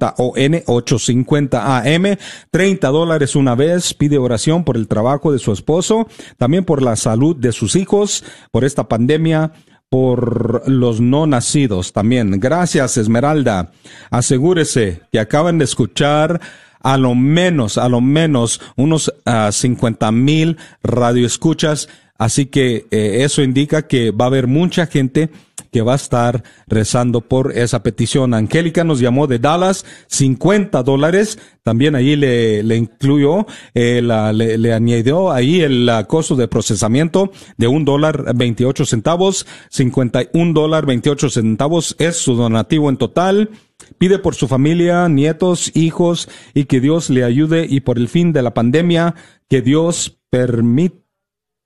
850 0.66 1.78
AM, 1.78 2.16
30 2.50 2.88
dólares 2.88 3.36
una 3.36 3.54
vez, 3.54 3.94
pide 3.94 4.18
oración 4.18 4.62
por 4.64 4.76
el 4.76 4.86
trabajo 4.86 5.32
de 5.32 5.38
su 5.38 5.50
esposo, 5.50 6.08
también 6.36 6.66
por 6.66 6.82
la 6.82 6.94
salud 6.96 7.34
de 7.34 7.52
sus 7.52 7.74
hijos, 7.74 8.22
por 8.50 8.64
esta 8.64 8.86
pandemia, 8.86 9.52
por 9.90 10.68
los 10.68 11.00
no 11.00 11.26
nacidos 11.26 11.92
también. 11.92 12.38
Gracias, 12.40 12.96
Esmeralda. 12.96 13.72
Asegúrese 14.10 15.02
que 15.10 15.20
acaban 15.20 15.58
de 15.58 15.64
escuchar 15.64 16.40
a 16.80 16.96
lo 16.96 17.14
menos, 17.14 17.78
a 17.78 17.88
lo 17.88 18.00
menos 18.00 18.60
unos 18.76 19.12
ah, 19.24 19.50
50 19.50 20.12
mil 20.12 20.58
radioescuchas. 20.82 21.88
Así 22.18 22.46
que 22.46 22.86
eh, 22.90 23.24
eso 23.24 23.42
indica 23.42 23.86
que 23.86 24.10
va 24.10 24.26
a 24.26 24.28
haber 24.28 24.46
mucha 24.46 24.86
gente 24.86 25.30
que 25.70 25.82
va 25.82 25.92
a 25.92 25.96
estar 25.96 26.42
rezando 26.66 27.20
por 27.20 27.52
esa 27.56 27.82
petición. 27.82 28.34
Angélica 28.34 28.84
nos 28.84 29.00
llamó 29.00 29.26
de 29.26 29.38
Dallas, 29.38 29.84
50 30.08 30.82
dólares. 30.82 31.38
También 31.62 31.94
ahí 31.94 32.16
le, 32.16 32.62
le 32.62 32.76
incluyó, 32.76 33.46
eh, 33.74 34.00
la- 34.02 34.32
le, 34.32 34.56
le 34.58 34.72
añadió 34.72 35.30
ahí 35.30 35.60
el 35.60 35.90
costo 36.06 36.34
de 36.36 36.48
procesamiento 36.48 37.30
de 37.56 37.68
un 37.68 37.84
dólar 37.84 38.34
28 38.34 38.86
centavos, 38.86 39.46
51 39.70 40.52
dólar 40.52 40.86
28 40.86 41.28
centavos 41.30 41.94
es 41.98 42.16
su 42.16 42.34
donativo 42.34 42.88
en 42.88 42.96
total. 42.96 43.50
Pide 43.98 44.18
por 44.18 44.34
su 44.34 44.48
familia, 44.48 45.08
nietos, 45.08 45.70
hijos 45.76 46.28
y 46.54 46.64
que 46.64 46.80
Dios 46.80 47.10
le 47.10 47.24
ayude 47.24 47.66
y 47.68 47.80
por 47.80 47.98
el 47.98 48.08
fin 48.08 48.32
de 48.32 48.42
la 48.42 48.54
pandemia, 48.54 49.14
que 49.48 49.62
Dios 49.62 50.18
permita 50.30 50.96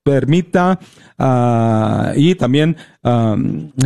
permita 0.03 0.79
ah, 1.17 2.13
y 2.15 2.35
también 2.35 2.77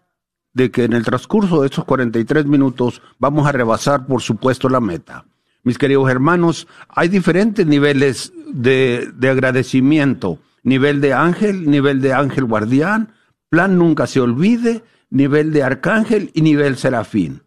de 0.52 0.70
que 0.70 0.84
en 0.84 0.94
el 0.94 1.04
transcurso 1.04 1.60
de 1.60 1.66
estos 1.68 1.84
43 1.84 2.46
minutos 2.46 3.02
vamos 3.18 3.46
a 3.46 3.52
rebasar, 3.52 4.06
por 4.06 4.20
supuesto, 4.22 4.68
la 4.68 4.80
meta. 4.80 5.26
Mis 5.62 5.78
queridos 5.78 6.10
hermanos, 6.10 6.66
hay 6.88 7.08
diferentes 7.08 7.66
niveles 7.66 8.32
de, 8.52 9.10
de 9.14 9.28
agradecimiento. 9.28 10.38
Nivel 10.62 11.00
de 11.00 11.12
ángel, 11.12 11.70
nivel 11.70 12.00
de 12.00 12.12
ángel 12.14 12.44
guardián, 12.46 13.12
plan 13.56 13.78
nunca 13.78 14.06
se 14.06 14.20
olvide, 14.20 14.84
nivel 15.10 15.52
de 15.52 15.62
arcángel 15.62 16.30
y 16.34 16.42
nivel 16.42 16.76
serafín. 16.76 17.42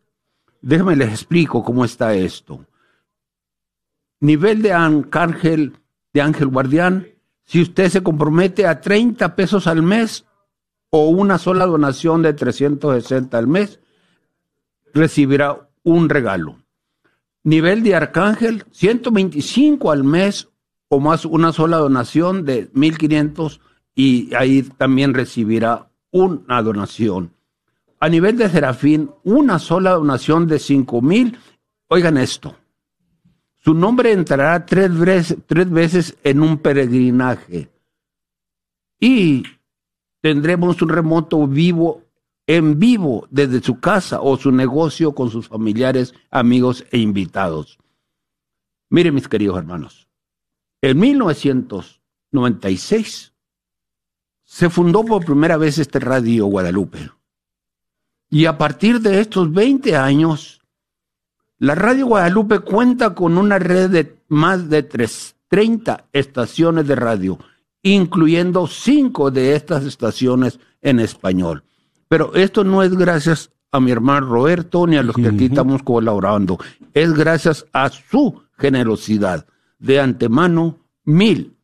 Déjenme 0.62 0.96
les 0.96 1.10
explico 1.10 1.64
cómo 1.64 1.86
está 1.86 2.14
esto 2.16 2.66
nivel 4.20 4.62
de 4.62 4.74
arcángel, 4.74 5.78
de 6.14 6.22
ángel 6.22 6.48
guardián, 6.48 7.08
si 7.46 7.62
usted 7.62 7.90
se 7.90 8.04
compromete 8.04 8.68
a 8.68 8.82
30 8.82 9.36
pesos 9.36 9.68
al 9.68 9.82
mes 9.82 10.26
o 10.90 11.10
una 11.10 11.38
sola 11.38 11.66
donación 11.66 12.22
de 12.22 12.34
360 12.34 13.38
al 13.38 13.48
mes, 13.48 13.80
recibirá 14.94 15.70
un 15.84 16.10
regalo. 16.10 16.58
Nivel 17.44 17.84
de 17.84 17.96
arcángel, 17.96 18.66
125 18.72 19.92
al 19.92 20.04
mes 20.04 20.50
o 20.90 21.00
más 21.00 21.26
una 21.26 21.54
sola 21.54 21.78
donación 21.78 22.46
de 22.46 22.70
1500 22.74 23.62
y 23.96 24.34
ahí 24.36 24.64
también 24.64 25.14
recibirá 25.14 25.89
una 26.12 26.62
donación. 26.62 27.34
A 28.00 28.08
nivel 28.10 28.38
de 28.38 28.50
serafín, 28.50 29.10
una 29.24 29.58
sola 29.60 29.92
donación 29.92 30.48
de 30.48 30.60
5000. 30.60 31.38
Oigan 31.88 32.18
esto. 32.18 32.56
Su 33.58 33.74
nombre 33.74 34.12
entrará 34.14 34.66
tres 34.66 34.98
veces, 34.98 35.38
tres 35.46 35.70
veces 35.70 36.18
en 36.24 36.42
un 36.42 36.60
peregrinaje. 36.60 37.70
Y 39.00 39.44
tendremos 40.22 40.82
un 40.82 40.90
remoto 40.90 41.46
vivo, 41.46 42.04
en 42.48 42.80
vivo, 42.80 43.28
desde 43.30 43.62
su 43.62 43.80
casa 43.80 44.22
o 44.22 44.38
su 44.38 44.52
negocio 44.52 45.14
con 45.14 45.30
sus 45.30 45.50
familiares, 45.50 46.16
amigos 46.32 46.86
e 46.92 46.98
invitados. 47.00 47.78
Miren, 48.90 49.14
mis 49.14 49.28
queridos 49.28 49.58
hermanos, 49.58 50.08
en 50.82 50.98
1996 51.00 53.34
se 54.52 54.68
fundó 54.68 55.06
por 55.06 55.24
primera 55.24 55.58
vez 55.58 55.78
este 55.78 56.00
Radio 56.00 56.48
Guadalupe. 56.48 57.12
Y 58.32 58.46
a 58.46 58.58
partir 58.58 59.00
de 59.00 59.22
estos 59.22 59.54
20 59.54 59.96
años, 59.96 60.60
la 61.60 61.76
Radio 61.76 62.08
Guadalupe 62.08 62.58
cuenta 62.60 63.14
con 63.14 63.38
una 63.38 63.60
red 63.60 63.92
de 63.92 64.18
más 64.28 64.68
de 64.68 64.82
tres- 64.82 65.36
30 65.50 66.06
estaciones 66.14 66.88
de 66.88 66.96
radio, 66.96 67.38
incluyendo 67.84 68.66
cinco 68.66 69.30
de 69.30 69.56
estas 69.56 69.86
estaciones 69.86 70.60
en 70.82 71.00
español. 71.00 71.64
Pero 72.08 72.34
esto 72.34 72.64
no 72.64 72.82
es 72.82 72.98
gracias 72.98 73.52
a 73.72 73.80
mi 73.80 73.92
hermano 73.92 74.26
Roberto 74.28 74.88
ni 74.88 74.98
a 74.98 75.04
los 75.04 75.16
que 75.16 75.28
aquí 75.28 75.46
estamos 75.46 75.84
colaborando, 75.84 76.58
es 76.96 77.14
gracias 77.14 77.68
a 77.72 77.90
su 77.90 78.42
generosidad. 78.58 79.46
De 79.78 80.00
antemano, 80.00 80.80
mil, 81.04 81.56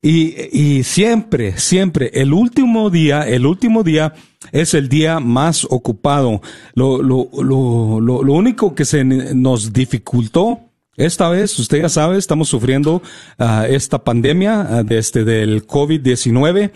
Y, 0.00 0.34
y 0.52 0.84
siempre, 0.84 1.58
siempre, 1.58 2.10
el 2.14 2.32
último 2.32 2.88
día, 2.88 3.22
el 3.22 3.46
último 3.46 3.82
día 3.82 4.14
es 4.52 4.74
el 4.74 4.88
día 4.88 5.18
más 5.18 5.66
ocupado. 5.68 6.40
Lo, 6.74 7.02
lo, 7.02 7.28
lo, 7.42 8.00
lo, 8.00 8.32
único 8.32 8.76
que 8.76 8.84
se 8.84 9.04
nos 9.04 9.72
dificultó 9.72 10.60
esta 10.96 11.28
vez, 11.28 11.58
usted 11.58 11.82
ya 11.82 11.88
sabe, 11.88 12.16
estamos 12.18 12.48
sufriendo 12.48 13.02
ah, 13.38 13.66
esta 13.68 14.02
pandemia 14.02 14.60
ah, 14.60 14.82
de 14.82 14.98
este, 14.98 15.24
del 15.24 15.66
COVID-19 15.66 16.72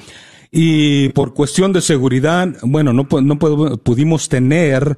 y 0.50 1.08
por 1.10 1.32
cuestión 1.32 1.72
de 1.72 1.80
seguridad, 1.80 2.48
bueno, 2.62 2.92
no, 2.92 3.08
no 3.20 3.38
pudimos 3.38 4.28
tener 4.28 4.96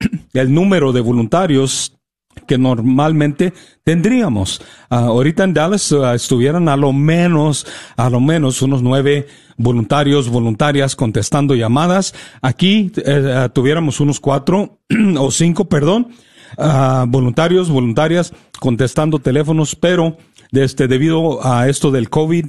el 0.32 0.54
número 0.54 0.92
de 0.92 1.00
voluntarios 1.00 1.96
que 2.46 2.58
normalmente 2.58 3.52
tendríamos. 3.84 4.60
Ah, 4.90 5.06
ahorita 5.06 5.44
en 5.44 5.54
Dallas 5.54 5.92
ah, 5.92 6.14
estuvieran 6.14 6.68
a 6.68 6.76
lo 6.76 6.92
menos, 6.92 7.66
a 7.96 8.10
lo 8.10 8.20
menos 8.20 8.62
unos 8.62 8.82
nueve 8.82 9.26
voluntarios, 9.56 10.28
voluntarias 10.28 10.96
contestando 10.96 11.54
llamadas. 11.54 12.14
Aquí 12.42 12.92
eh, 13.04 13.34
ah, 13.34 13.48
tuviéramos 13.48 14.00
unos 14.00 14.20
cuatro 14.20 14.78
o 15.18 15.30
cinco, 15.30 15.66
perdón, 15.66 16.08
voluntarios, 17.08 17.68
voluntarias 17.68 18.32
contestando 18.60 19.18
teléfonos, 19.18 19.74
pero 19.74 20.16
este, 20.52 20.86
debido 20.86 21.44
a 21.44 21.68
esto 21.68 21.90
del 21.90 22.10
COVID, 22.10 22.46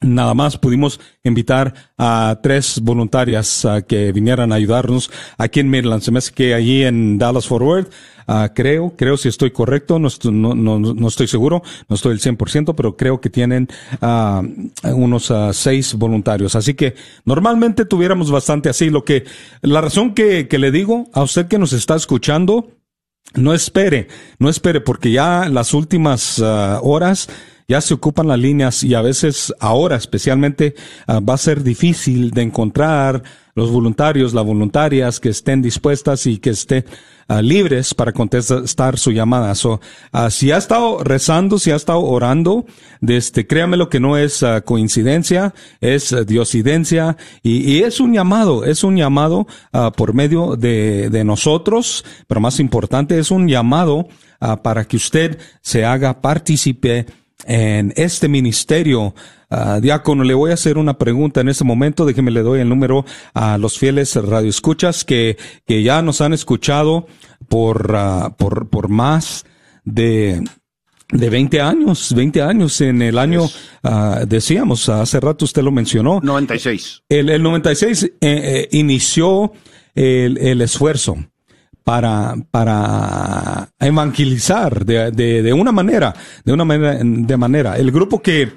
Nada 0.00 0.32
más 0.32 0.56
pudimos 0.56 1.00
invitar 1.24 1.74
a 1.98 2.38
tres 2.40 2.80
voluntarias 2.80 3.64
a 3.64 3.82
que 3.82 4.12
vinieran 4.12 4.52
a 4.52 4.54
ayudarnos 4.54 5.10
aquí 5.38 5.58
en 5.58 5.68
Maryland. 5.68 6.02
Se 6.02 6.12
me 6.12 6.18
hace 6.18 6.32
que 6.32 6.54
allí 6.54 6.84
en 6.84 7.18
Dallas 7.18 7.48
Fort 7.48 7.64
Worth, 7.64 7.92
ah, 8.28 8.52
creo, 8.54 8.94
creo 8.96 9.16
si 9.16 9.28
estoy 9.28 9.50
correcto, 9.50 9.98
no, 9.98 10.08
no, 10.30 10.54
no, 10.54 10.78
no 10.78 11.08
estoy 11.08 11.26
seguro, 11.26 11.64
no 11.88 11.96
estoy 11.96 12.12
el 12.12 12.20
100%, 12.20 12.76
pero 12.76 12.96
creo 12.96 13.20
que 13.20 13.28
tienen 13.28 13.66
ah, 14.00 14.40
unos 14.84 15.32
ah, 15.32 15.52
seis 15.52 15.94
voluntarios. 15.94 16.54
Así 16.54 16.74
que 16.74 16.94
normalmente 17.24 17.84
tuviéramos 17.84 18.30
bastante 18.30 18.68
así. 18.68 18.90
Lo 18.90 19.04
que, 19.04 19.24
la 19.62 19.80
razón 19.80 20.14
que, 20.14 20.46
que 20.46 20.58
le 20.58 20.70
digo 20.70 21.08
a 21.12 21.24
usted 21.24 21.48
que 21.48 21.58
nos 21.58 21.72
está 21.72 21.96
escuchando, 21.96 22.70
no 23.34 23.52
espere, 23.52 24.06
no 24.38 24.48
espere, 24.48 24.80
porque 24.80 25.10
ya 25.10 25.48
las 25.48 25.74
últimas 25.74 26.38
horas 26.38 27.28
ya 27.70 27.82
se 27.82 27.92
ocupan 27.92 28.26
las 28.26 28.38
líneas 28.38 28.82
y 28.82 28.94
a 28.94 29.02
veces 29.02 29.52
ahora 29.60 29.96
especialmente 29.96 30.74
ah, 31.06 31.20
va 31.20 31.34
a 31.34 31.38
ser 31.38 31.62
difícil 31.62 32.30
de 32.30 32.40
encontrar 32.40 33.22
los 33.54 33.70
voluntarios, 33.70 34.32
las 34.32 34.46
voluntarias 34.46 35.20
que 35.20 35.28
estén 35.28 35.60
dispuestas 35.60 36.24
y 36.24 36.38
que 36.38 36.48
estén 36.48 36.86
ah, 37.28 37.42
libres 37.42 37.92
para 37.92 38.12
contestar 38.12 38.98
su 38.98 39.12
llamada. 39.12 39.54
So, 39.54 39.82
ah, 40.12 40.30
si 40.30 40.50
ha 40.50 40.56
estado 40.56 41.04
rezando, 41.04 41.58
si 41.58 41.70
ha 41.70 41.76
estado 41.76 42.00
orando, 42.00 42.64
este, 43.06 43.46
créame 43.46 43.76
lo 43.76 43.90
que 43.90 44.00
no 44.00 44.16
es 44.16 44.42
coincidencia, 44.64 45.54
es 45.82 46.16
diosidencia 46.26 47.18
y, 47.42 47.82
es 47.82 48.00
un 48.00 48.14
llamado, 48.14 48.64
es 48.64 48.82
un 48.82 48.96
llamado 48.96 49.46
por 49.94 50.14
medio 50.14 50.56
de, 50.56 51.10
de 51.10 51.22
nosotros, 51.22 52.02
pero 52.26 52.40
más 52.40 52.60
importante 52.60 53.18
es 53.18 53.30
un 53.30 53.46
llamado 53.46 54.08
para 54.62 54.84
que 54.86 54.96
usted 54.96 55.38
se 55.60 55.84
haga 55.84 56.22
partícipe 56.22 57.06
en 57.46 57.92
este 57.96 58.28
ministerio. 58.28 59.14
Ah, 59.50 59.80
diácono, 59.80 60.24
le 60.24 60.34
voy 60.34 60.50
a 60.50 60.54
hacer 60.54 60.76
una 60.76 60.98
pregunta 60.98 61.40
en 61.40 61.48
este 61.48 61.64
momento. 61.64 62.04
Déjeme 62.04 62.30
le 62.30 62.42
doy 62.42 62.60
el 62.60 62.68
número 62.68 63.04
a 63.34 63.56
los 63.58 63.78
fieles 63.78 64.14
radioescuchas 64.16 65.04
que, 65.04 65.38
que 65.66 65.82
ya 65.82 66.02
nos 66.02 66.20
han 66.20 66.32
escuchado 66.32 67.06
por, 67.48 67.94
ah, 67.96 68.34
por, 68.36 68.68
por 68.68 68.88
más 68.88 69.46
de, 69.84 70.42
de 71.10 71.30
20 71.30 71.60
años, 71.62 72.14
20 72.14 72.42
años 72.42 72.80
en 72.80 73.00
el 73.00 73.18
año, 73.18 73.48
ah, 73.82 74.24
decíamos, 74.26 74.88
hace 74.88 75.18
rato 75.20 75.46
usted 75.46 75.62
lo 75.62 75.70
mencionó. 75.70 76.20
96. 76.22 77.04
El, 77.08 77.30
el 77.30 77.42
96 77.42 78.04
eh, 78.04 78.10
eh, 78.20 78.68
inició 78.72 79.52
el, 79.94 80.36
el 80.38 80.60
esfuerzo 80.60 81.16
para, 81.88 82.34
para 82.50 83.70
evangelizar 83.80 84.84
de, 84.84 85.10
de, 85.10 85.42
de 85.42 85.52
una 85.54 85.72
manera, 85.72 86.14
de 86.44 86.52
una 86.52 86.66
manera, 86.66 86.98
de 87.02 87.36
manera. 87.38 87.78
El 87.78 87.90
grupo 87.90 88.20
que, 88.20 88.52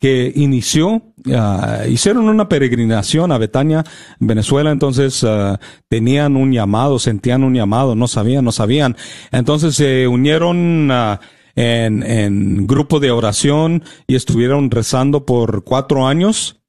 que 0.00 0.32
inició, 0.34 1.00
ah, 1.32 1.82
hicieron 1.88 2.28
una 2.28 2.48
peregrinación 2.48 3.30
a 3.30 3.38
Betania, 3.38 3.84
Venezuela, 4.18 4.72
entonces 4.72 5.22
ah, 5.22 5.60
tenían 5.88 6.34
un 6.34 6.50
llamado, 6.50 6.98
sentían 6.98 7.44
un 7.44 7.54
llamado, 7.54 7.94
no 7.94 8.08
sabían, 8.08 8.44
no 8.44 8.50
sabían. 8.50 8.96
Entonces 9.30 9.76
se 9.76 10.08
unieron 10.08 10.90
ah, 10.90 11.20
en, 11.54 12.02
en 12.02 12.66
grupo 12.66 12.98
de 12.98 13.12
oración 13.12 13.84
y 14.08 14.16
estuvieron 14.16 14.68
rezando 14.72 15.24
por 15.24 15.62
cuatro 15.62 16.08
años 16.08 16.63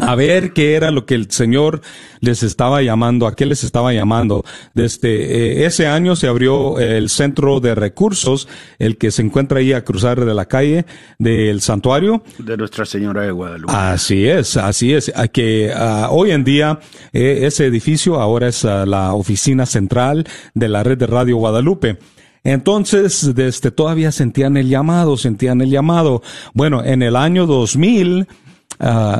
a 0.00 0.14
ver 0.14 0.52
qué 0.52 0.74
era 0.74 0.90
lo 0.90 1.06
que 1.06 1.14
el 1.14 1.30
Señor 1.30 1.80
les 2.20 2.42
estaba 2.42 2.82
llamando, 2.82 3.26
a 3.26 3.34
qué 3.34 3.46
les 3.46 3.64
estaba 3.64 3.92
llamando. 3.92 4.44
Desde 4.74 5.62
eh, 5.62 5.66
ese 5.66 5.86
año 5.86 6.16
se 6.16 6.26
abrió 6.26 6.78
el 6.78 7.08
centro 7.08 7.60
de 7.60 7.74
recursos, 7.74 8.48
el 8.78 8.98
que 8.98 9.10
se 9.10 9.22
encuentra 9.22 9.60
ahí 9.60 9.72
a 9.72 9.84
cruzar 9.84 10.24
de 10.24 10.34
la 10.34 10.46
calle 10.46 10.86
del 11.18 11.60
santuario. 11.60 12.22
De 12.38 12.56
Nuestra 12.56 12.84
Señora 12.84 13.22
de 13.22 13.30
Guadalupe. 13.30 13.72
Así 13.74 14.26
es, 14.26 14.56
así 14.56 14.92
es. 14.92 15.12
A 15.14 15.28
Que 15.28 15.72
hoy 16.10 16.30
en 16.30 16.44
día 16.44 16.78
eh, 17.12 17.40
ese 17.42 17.66
edificio 17.66 18.20
ahora 18.20 18.48
es 18.48 18.64
ah, 18.64 18.86
la 18.86 19.14
oficina 19.14 19.66
central 19.66 20.26
de 20.54 20.68
la 20.68 20.82
red 20.82 20.98
de 20.98 21.06
Radio 21.06 21.36
Guadalupe. 21.36 21.98
Entonces, 22.42 23.34
desde 23.34 23.70
todavía 23.70 24.12
sentían 24.12 24.56
el 24.56 24.68
llamado, 24.68 25.16
sentían 25.16 25.60
el 25.60 25.70
llamado. 25.70 26.22
Bueno, 26.54 26.82
en 26.82 27.02
el 27.02 27.16
año 27.16 27.46
2000, 27.46 28.26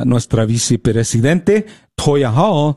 nuestra 0.05 0.45
vicepresidente, 0.45 1.65
Toya 1.95 2.31
Hall, 2.31 2.75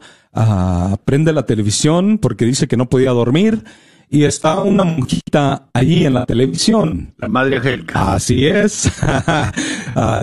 prende 1.04 1.32
la 1.32 1.46
televisión 1.46 2.18
porque 2.18 2.44
dice 2.44 2.66
que 2.68 2.76
no 2.76 2.88
podía 2.88 3.10
dormir 3.10 3.64
y 4.10 4.24
está 4.24 4.60
una 4.60 4.84
monjita 4.84 5.68
allí 5.72 6.04
en 6.06 6.14
la 6.14 6.26
televisión. 6.26 7.14
La 7.18 7.26
Madre 7.28 7.56
Angélica. 7.56 8.14
Así 8.14 8.46
es. 8.46 8.90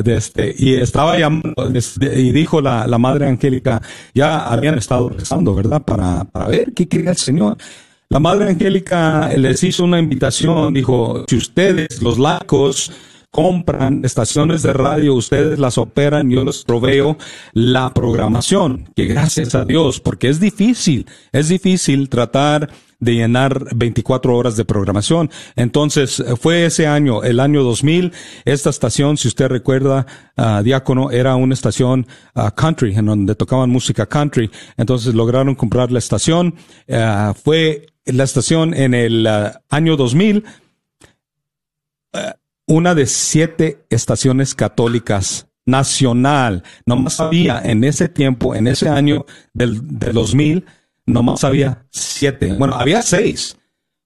Este, 0.06 0.54
y 0.58 0.74
estaba 0.74 1.17
llamando, 1.17 1.69
desde- 1.69 2.19
y 2.19 2.32
dijo 2.32 2.60
la, 2.62 2.86
la 2.88 2.97
madre 2.97 3.28
Angélica, 3.28 3.82
ya 4.13 4.45
habían 4.47 4.78
estado 4.78 5.10
rezando, 5.10 5.56
¿verdad? 5.56 5.82
Para, 5.82 6.26
para 6.26 6.47
ver 6.47 6.74
qué 6.74 6.88
quería 6.88 7.12
el 7.12 7.17
Señor. 7.17 7.58
La 8.10 8.19
madre 8.19 8.50
Angélica 8.50 9.30
les 9.38 9.63
hizo 9.63 9.86
una 9.86 9.97
invitación, 10.00 10.74
dijo, 10.74 11.24
si 11.28 11.38
ustedes, 11.38 12.02
los 12.02 12.19
laicos, 12.19 12.91
compran 13.32 14.04
estaciones 14.04 14.62
de 14.62 14.74
radio, 14.74 15.15
ustedes 15.15 15.58
las 15.58 15.78
operan, 15.78 16.30
yo 16.30 16.44
les 16.44 16.65
proveo 16.65 17.17
la 17.54 17.94
programación, 17.94 18.89
que 18.94 19.06
gracias 19.06 19.56
a 19.56 19.63
Dios, 19.63 20.02
porque 20.02 20.28
es 20.28 20.41
difícil, 20.41 21.08
es 21.32 21.48
difícil 21.48 22.10
tratar 22.10 22.70
de 23.00 23.15
llenar 23.15 23.74
24 23.74 24.36
horas 24.36 24.58
de 24.58 24.65
programación. 24.65 25.32
Entonces, 25.56 26.20
eh, 26.20 26.36
fue 26.36 26.65
ese 26.65 26.88
año, 26.88 27.24
el 27.24 27.39
año 27.39 27.63
2000, 27.63 28.13
esta 28.46 28.70
estación, 28.70 29.17
si 29.17 29.28
usted 29.28 29.48
recuerda, 29.48 30.06
ah, 30.38 30.62
Diácono, 30.63 31.10
era 31.10 31.36
una 31.36 31.54
estación 31.54 32.06
ah, 32.36 32.52
country, 32.52 32.96
en 32.96 33.08
donde 33.08 33.34
tocaban 33.34 33.70
música 33.70 34.06
country. 34.06 34.52
Entonces, 34.78 35.15
lograron 35.15 35.56
comprar 35.56 35.91
la 35.91 36.00
estación. 36.00 36.54
Ah, 36.89 37.34
fue 37.41 37.88
la 38.06 38.24
estación 38.24 38.74
en 38.76 38.94
el 38.94 39.28
año 39.70 39.98
2000, 39.98 40.44
eh, 42.13 42.34
una 42.72 42.96
de 42.96 43.06
siete 43.06 43.86
estaciones 43.90 44.56
católicas 44.56 45.48
nacional. 45.66 46.64
Nomás 46.86 47.20
había 47.20 47.60
en 47.62 47.84
ese 47.84 48.08
tiempo, 48.08 48.56
en 48.56 48.68
ese 48.68 48.88
año 48.88 49.26
del, 49.54 49.82
del 50.00 50.14
2000, 50.14 50.66
nomás 51.06 51.44
había 51.44 51.86
siete. 51.90 52.54
Bueno, 52.54 52.76
había 52.76 53.02
seis. 53.02 53.58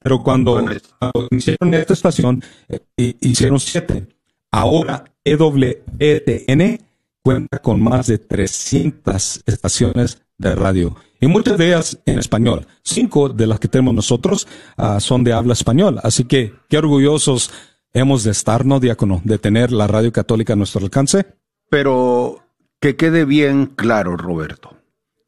Pero 0.01 0.23
cuando, 0.23 0.55
cuando 0.99 1.27
hicieron 1.31 1.73
esta 1.75 1.93
estación, 1.93 2.43
eh, 2.67 2.79
hi- 2.97 3.15
hicieron 3.21 3.59
siete. 3.59 4.07
Ahora 4.51 5.03
EWTN 5.23 6.79
cuenta 7.23 7.59
con 7.59 7.81
más 7.81 8.07
de 8.07 8.17
300 8.17 9.43
estaciones 9.45 10.21
de 10.37 10.55
radio. 10.55 10.95
Y 11.21 11.27
muchas 11.27 11.57
de 11.57 11.67
ellas 11.67 11.99
en 12.05 12.19
español. 12.19 12.65
Cinco 12.83 13.29
de 13.29 13.47
las 13.47 13.59
que 13.59 13.67
tenemos 13.67 13.93
nosotros 13.93 14.47
ah, 14.77 14.99
son 14.99 15.23
de 15.23 15.33
habla 15.33 15.53
español. 15.53 15.99
Así 16.03 16.25
que 16.25 16.53
qué 16.69 16.77
orgullosos 16.77 17.51
hemos 17.95 18.23
de 18.25 18.31
estar, 18.31 18.65
¿no, 18.65 18.79
diácono? 18.79 19.21
De 19.23 19.39
tener 19.39 19.71
la 19.71 19.87
radio 19.87 20.11
católica 20.11 20.53
a 20.53 20.55
nuestro 20.55 20.81
alcance. 20.83 21.25
Pero 21.69 22.43
que 22.79 22.95
quede 22.95 23.25
bien 23.25 23.67
claro, 23.67 24.17
Roberto. 24.17 24.75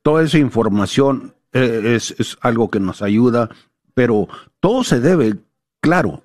Toda 0.04 0.24
esa 0.24 0.38
información 0.38 1.34
eh, 1.54 1.96
es, 1.96 2.38
algo 2.42 2.70
que 2.70 2.80
nos 2.80 3.02
ayuda, 3.02 3.50
pero 3.94 4.28
todo 4.60 4.84
se 4.84 5.00
debe, 5.00 5.38
claro, 5.82 6.24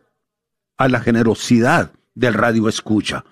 a 0.77 0.89
la 0.89 1.01
generosidad 1.01 1.93
del 2.15 2.35
radio 2.35 2.69
escucha. 2.69 3.25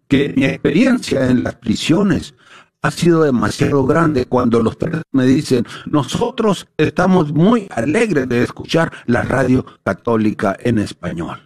que 0.06 0.32
mi 0.36 0.44
experiencia 0.44 1.28
en 1.28 1.42
las 1.42 1.56
prisiones 1.56 2.34
ha 2.82 2.92
sido 2.92 3.24
demasiado 3.24 3.84
grande 3.84 4.26
cuando 4.26 4.62
los 4.62 4.76
presos 4.76 5.02
me 5.10 5.26
dicen, 5.26 5.66
nosotros 5.86 6.68
estamos 6.76 7.32
muy 7.32 7.66
alegres 7.70 8.28
de 8.28 8.44
escuchar 8.44 8.92
la 9.06 9.22
radio 9.22 9.66
católica 9.82 10.56
en 10.60 10.78
español. 10.78 11.45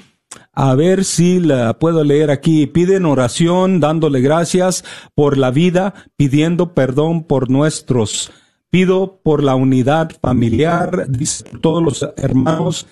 A 0.53 0.75
ver 0.75 1.03
si 1.03 1.39
la 1.39 1.77
puedo 1.79 2.03
leer 2.03 2.29
aquí. 2.29 2.67
Piden 2.67 3.05
oración 3.05 3.79
dándole 3.79 4.21
gracias 4.21 4.83
por 5.15 5.37
la 5.39 5.49
vida, 5.49 5.95
pidiendo 6.15 6.73
perdón 6.75 7.23
por 7.23 7.49
nuestros. 7.49 8.31
Pido 8.69 9.19
por 9.23 9.41
la 9.43 9.55
unidad 9.55 10.11
familiar, 10.21 11.05
dice 11.09 11.43
todos 11.61 11.83
los 11.83 12.07
hermanos 12.17 12.85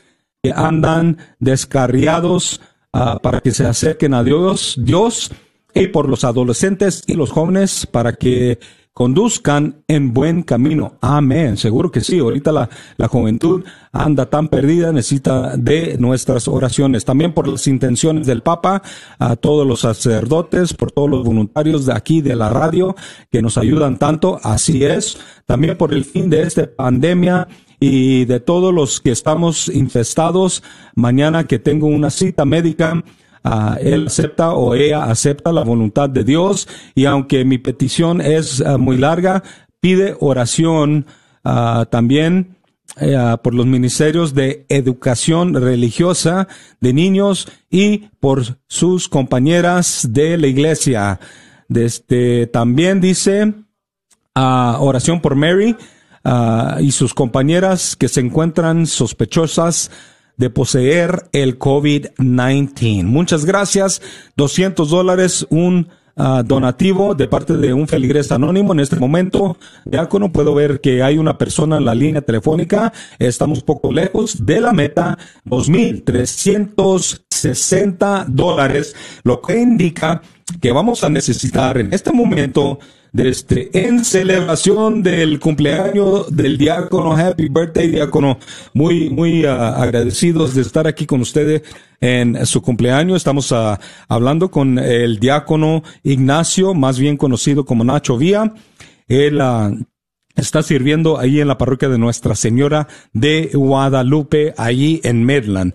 que 0.43 0.51
andan 0.55 1.17
descarriados 1.39 2.61
ah, 2.93 3.19
para 3.21 3.41
que 3.41 3.51
se 3.51 3.65
acerquen 3.65 4.13
a 4.13 4.23
Dios, 4.23 4.75
Dios, 4.79 5.31
y 5.73 5.87
por 5.87 6.09
los 6.09 6.23
adolescentes 6.23 7.03
y 7.07 7.13
los 7.13 7.31
jóvenes 7.31 7.85
para 7.85 8.13
que 8.13 8.59
conduzcan 8.93 9.83
en 9.87 10.13
buen 10.13 10.43
camino. 10.43 10.97
Amén. 11.01 11.57
Seguro 11.57 11.91
que 11.91 12.01
sí. 12.01 12.19
Ahorita 12.19 12.51
la, 12.51 12.69
la 12.97 13.07
juventud 13.07 13.63
anda 13.91 14.25
tan 14.29 14.49
perdida, 14.49 14.91
necesita 14.91 15.55
de 15.55 15.97
nuestras 15.97 16.47
oraciones. 16.47 17.05
También 17.05 17.33
por 17.33 17.47
las 17.47 17.67
intenciones 17.67 18.27
del 18.27 18.41
Papa, 18.41 18.81
a 19.17 19.35
todos 19.37 19.65
los 19.65 19.81
sacerdotes, 19.81 20.73
por 20.73 20.91
todos 20.91 21.09
los 21.09 21.23
voluntarios 21.23 21.85
de 21.85 21.93
aquí 21.93 22.21
de 22.21 22.35
la 22.35 22.49
radio 22.49 22.95
que 23.31 23.41
nos 23.41 23.57
ayudan 23.57 23.97
tanto. 23.97 24.39
Así 24.43 24.83
es. 24.83 25.17
También 25.45 25.77
por 25.77 25.93
el 25.93 26.03
fin 26.03 26.29
de 26.29 26.41
esta 26.41 26.69
pandemia 26.69 27.47
y 27.83 28.25
de 28.25 28.39
todos 28.39 28.71
los 28.71 29.01
que 29.01 29.09
estamos 29.09 29.67
infestados, 29.67 30.63
mañana 30.95 31.47
que 31.47 31.57
tengo 31.57 31.87
una 31.87 32.11
cita 32.11 32.45
médica, 32.45 33.03
ah, 33.43 33.75
él 33.81 34.05
acepta 34.05 34.53
o 34.53 34.75
ella 34.75 35.05
acepta 35.05 35.51
la 35.51 35.63
voluntad 35.63 36.07
de 36.07 36.23
Dios 36.23 36.67
y 36.93 37.05
aunque 37.05 37.43
mi 37.43 37.57
petición 37.57 38.21
es 38.21 38.61
ah, 38.61 38.77
muy 38.77 38.97
larga, 38.97 39.41
pide 39.79 40.15
oración 40.19 41.07
ah, 41.43 41.87
también 41.89 42.55
eh, 42.97 43.17
por 43.41 43.55
los 43.55 43.65
ministerios 43.65 44.35
de 44.35 44.63
educación 44.69 45.55
religiosa 45.55 46.47
de 46.81 46.93
niños 46.93 47.47
y 47.71 48.09
por 48.19 48.59
sus 48.67 49.09
compañeras 49.09 50.07
de 50.11 50.37
la 50.37 50.45
iglesia. 50.45 51.19
Desde, 51.67 52.45
también 52.45 53.01
dice, 53.01 53.53
oración 54.35 55.19
por 55.19 55.35
Mary 55.35 55.75
ah, 56.23 56.77
y 56.79 56.91
sus 56.91 57.13
compañeras 57.13 57.95
que 57.95 58.07
se 58.07 58.21
encuentran 58.21 58.87
sospechosas 58.87 59.91
de 60.37 60.49
poseer 60.49 61.27
el 61.33 61.59
COVID-19. 61.59 63.03
Muchas 63.03 63.45
gracias. 63.45 64.01
200 64.37 64.89
dólares, 64.89 65.45
un 65.49 65.89
ah, 66.17 66.41
donativo 66.43 67.13
de 67.15 67.27
parte 67.27 67.57
de 67.57 67.73
un 67.73 67.87
feligrés 67.87 68.31
anónimo. 68.31 68.73
En 68.73 68.79
este 68.79 68.95
momento, 68.95 69.57
diácono, 69.85 70.31
puedo 70.31 70.55
ver 70.55 70.81
que 70.81 71.03
hay 71.03 71.19
una 71.19 71.37
persona 71.37 71.77
en 71.77 71.85
la 71.85 71.93
línea 71.93 72.21
telefónica. 72.21 72.91
Estamos 73.19 73.61
poco 73.61 73.93
lejos 73.93 74.43
de 74.45 74.61
la 74.61 74.73
meta, 74.73 75.19
2.360 75.45 78.25
dólares, 78.25 78.95
lo 79.23 79.41
que 79.41 79.59
indica 79.59 80.23
que 80.59 80.71
vamos 80.71 81.03
a 81.03 81.09
necesitar 81.09 81.77
en 81.77 81.93
este 81.93 82.11
momento 82.11 82.79
de 83.11 83.29
este, 83.29 83.87
en 83.87 84.05
celebración 84.05 85.03
del 85.03 85.39
cumpleaños 85.39 86.33
del 86.33 86.57
diácono. 86.57 87.15
Happy 87.15 87.49
birthday, 87.49 87.89
diácono. 87.89 88.37
Muy, 88.73 89.09
muy 89.09 89.45
ah, 89.45 89.75
agradecidos 89.75 90.55
de 90.55 90.61
estar 90.61 90.87
aquí 90.87 91.05
con 91.05 91.21
ustedes 91.21 91.61
en 91.99 92.45
su 92.45 92.61
cumpleaños. 92.61 93.17
Estamos 93.17 93.51
ah, 93.51 93.79
hablando 94.07 94.49
con 94.49 94.79
el 94.79 95.19
diácono 95.19 95.83
Ignacio, 96.03 96.73
más 96.73 96.99
bien 96.99 97.17
conocido 97.17 97.65
como 97.65 97.83
Nacho 97.83 98.17
Vía. 98.17 98.53
Él 99.09 99.41
ah, 99.41 99.71
está 100.37 100.63
sirviendo 100.63 101.19
ahí 101.19 101.41
en 101.41 101.49
la 101.49 101.57
parroquia 101.57 101.89
de 101.89 101.97
Nuestra 101.97 102.35
Señora 102.35 102.87
de 103.11 103.51
Guadalupe, 103.53 104.53
allí 104.55 105.01
en 105.03 105.25
Midland. 105.25 105.73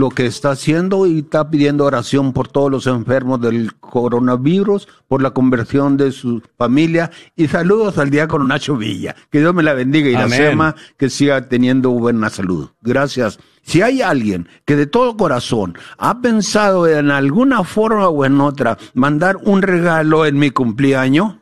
lo 0.00 0.08
que 0.08 0.24
está 0.24 0.52
haciendo 0.52 1.06
y 1.06 1.18
está 1.18 1.50
pidiendo 1.50 1.84
oración 1.84 2.32
por 2.32 2.48
todos 2.48 2.70
los 2.70 2.86
enfermos 2.86 3.40
del 3.40 3.74
coronavirus, 3.74 4.88
por 5.06 5.20
la 5.22 5.32
conversión 5.32 5.98
de 5.98 6.10
su 6.10 6.42
familia 6.56 7.10
y 7.36 7.48
saludos 7.48 7.98
al 7.98 8.08
diácono 8.08 8.46
Nacho 8.46 8.76
Villa. 8.76 9.14
Que 9.30 9.40
Dios 9.40 9.54
me 9.54 9.62
la 9.62 9.74
bendiga, 9.74 10.08
Iracema, 10.08 10.74
que 10.96 11.10
siga 11.10 11.48
teniendo 11.48 11.90
buena 11.90 12.30
salud. 12.30 12.70
Gracias. 12.80 13.38
Si 13.62 13.82
hay 13.82 14.00
alguien 14.00 14.48
que 14.64 14.74
de 14.74 14.86
todo 14.86 15.18
corazón 15.18 15.76
ha 15.98 16.22
pensado 16.22 16.88
en 16.88 17.10
alguna 17.10 17.62
forma 17.62 18.08
o 18.08 18.24
en 18.24 18.40
otra 18.40 18.78
mandar 18.94 19.36
un 19.42 19.60
regalo 19.60 20.24
en 20.24 20.38
mi 20.38 20.50
cumpleaños, 20.50 21.39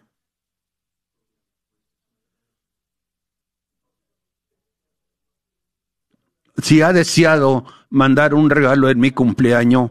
si 6.62 6.82
ha 6.82 6.92
deseado 6.92 7.64
mandar 7.90 8.34
un 8.34 8.50
regalo 8.50 8.90
en 8.90 9.00
mi 9.00 9.10
cumpleaños, 9.10 9.90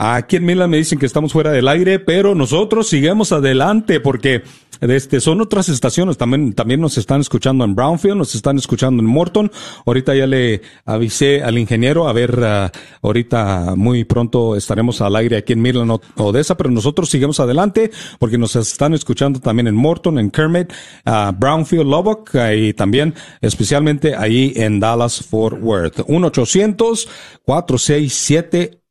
Aquí 0.05 0.35
en 0.35 0.45
Milan 0.45 0.69
me 0.69 0.79
dicen 0.79 0.99
que 0.99 1.07
estamos 1.07 1.33
fuera 1.33 1.53
del 1.53 1.69
aire, 1.69 2.01
pero 2.01 2.35
nosotros 2.35 2.89
seguimos 2.89 3.31
adelante 3.31 4.01
porque 4.01 4.43
este, 4.81 5.21
son 5.21 5.41
otras 5.41 5.69
estaciones. 5.69 6.19
También, 6.19 6.55
también 6.55 6.81
nos 6.81 6.99
están 6.99 7.21
escuchando 7.21 7.65
en 7.65 7.77
Brownfield, 7.77 8.17
nos 8.17 8.35
están 8.35 8.59
escuchando 8.59 9.01
en 9.01 9.07
Morton. 9.07 9.53
Ahorita 9.87 10.13
ya 10.17 10.27
le 10.27 10.63
avisé 10.85 11.45
al 11.45 11.57
ingeniero, 11.57 12.09
a 12.09 12.13
ver, 12.13 12.37
ah, 12.43 12.73
ahorita 13.01 13.75
muy 13.77 14.03
pronto 14.03 14.57
estaremos 14.57 15.01
al 15.01 15.15
aire 15.15 15.37
aquí 15.37 15.53
en 15.53 15.63
Midland, 15.63 16.01
Odessa, 16.17 16.57
pero 16.57 16.69
nosotros 16.69 17.09
seguimos 17.09 17.39
adelante 17.39 17.93
porque 18.19 18.39
nos 18.39 18.57
están 18.57 18.95
escuchando 18.95 19.39
también 19.39 19.69
en 19.69 19.77
Morton, 19.77 20.19
en 20.19 20.33
Kermit, 20.33 20.73
ah, 21.05 21.33
Brownfield, 21.33 21.87
Lubbock 21.87 22.35
ah, 22.35 22.53
y 22.53 22.75
también 22.75 23.15
especialmente 23.41 24.17
ahí 24.17 24.53
en 24.57 24.81
Dallas, 24.81 25.23
Fort 25.23 25.63
Worth. 25.63 26.01
1-800-467 26.09 28.82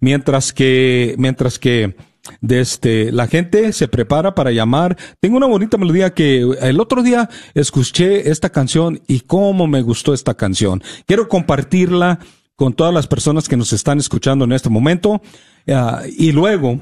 mientras 0.01 0.53
que, 0.53 1.15
mientras 1.17 1.59
que 1.59 1.97
de 2.41 2.61
este, 2.61 3.13
la 3.13 3.27
gente 3.27 3.73
se 3.73 3.89
prepara 3.89 4.35
para 4.35 4.53
llamar. 4.53 4.97
Tengo 5.21 5.37
una 5.37 5.47
bonita 5.47 5.77
melodía 5.79 6.15
que 6.15 6.41
el 6.61 6.81
otro 6.81 7.03
día 7.03 7.29
escuché 7.55 8.31
esta 8.31 8.51
canción 8.51 9.03
y 9.07 9.21
cómo 9.21 9.67
me 9.67 9.83
gustó 9.83 10.15
esta 10.15 10.35
canción. 10.35 10.83
Quiero 11.07 11.29
compartirla 11.29 12.19
con 12.57 12.73
todas 12.73 12.93
las 12.93 13.07
personas 13.07 13.49
que 13.49 13.57
nos 13.57 13.73
están 13.73 13.99
escuchando 13.99 14.45
en 14.45 14.53
este 14.53 14.71
momento. 14.71 15.21
Ah, 15.69 16.03
y 16.07 16.33
luego, 16.33 16.81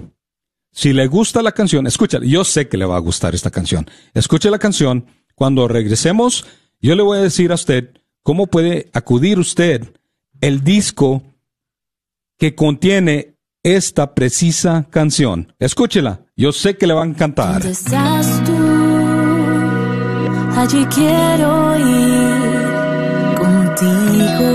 si 0.72 0.92
le 0.92 1.06
gusta 1.06 1.42
la 1.42 1.52
canción, 1.52 1.86
escúchala. 1.86 2.24
Yo 2.24 2.44
sé 2.44 2.68
que 2.68 2.76
le 2.76 2.84
va 2.84 2.96
a 2.96 3.00
gustar 3.00 3.34
esta 3.34 3.50
canción. 3.50 3.86
Escuche 4.14 4.50
la 4.50 4.58
canción. 4.58 5.06
Cuando 5.34 5.66
regresemos, 5.66 6.46
yo 6.80 6.94
le 6.94 7.02
voy 7.02 7.18
a 7.18 7.22
decir 7.22 7.50
a 7.50 7.56
usted 7.56 7.90
cómo 8.22 8.46
puede 8.46 8.88
acudir 8.92 9.38
usted 9.38 9.94
el 10.40 10.62
disco 10.62 11.22
que 12.38 12.54
contiene 12.54 13.33
esta 13.64 14.14
precisa 14.14 14.86
canción. 14.90 15.52
Escúchela. 15.58 16.20
Yo 16.36 16.52
sé 16.52 16.76
que 16.76 16.86
le 16.86 16.94
va 16.94 17.02
a 17.02 17.06
encantar. 17.06 17.54
¿Dónde 17.54 17.70
estás 17.70 18.44
tú? 18.44 18.52
Allí 20.56 20.86
quiero 20.86 21.78
ir 21.78 22.54
contigo. 23.38 24.50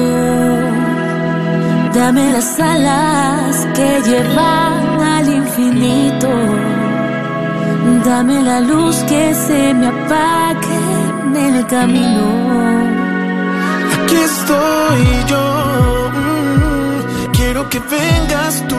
Dame 1.93 2.31
las 2.31 2.59
alas 2.59 3.67
que 3.75 4.01
llevan 4.09 5.01
al 5.01 5.33
infinito. 5.33 6.29
Dame 8.05 8.43
la 8.43 8.61
luz 8.61 8.95
que 9.07 9.33
se 9.33 9.73
me 9.73 9.87
apague 9.87 11.35
en 11.35 11.55
el 11.55 11.65
camino. 11.65 12.25
Aquí 14.03 14.15
estoy 14.15 15.29
yo. 15.29 15.88
Que 17.67 17.79
vengas 17.79 18.63
tú 18.67 18.77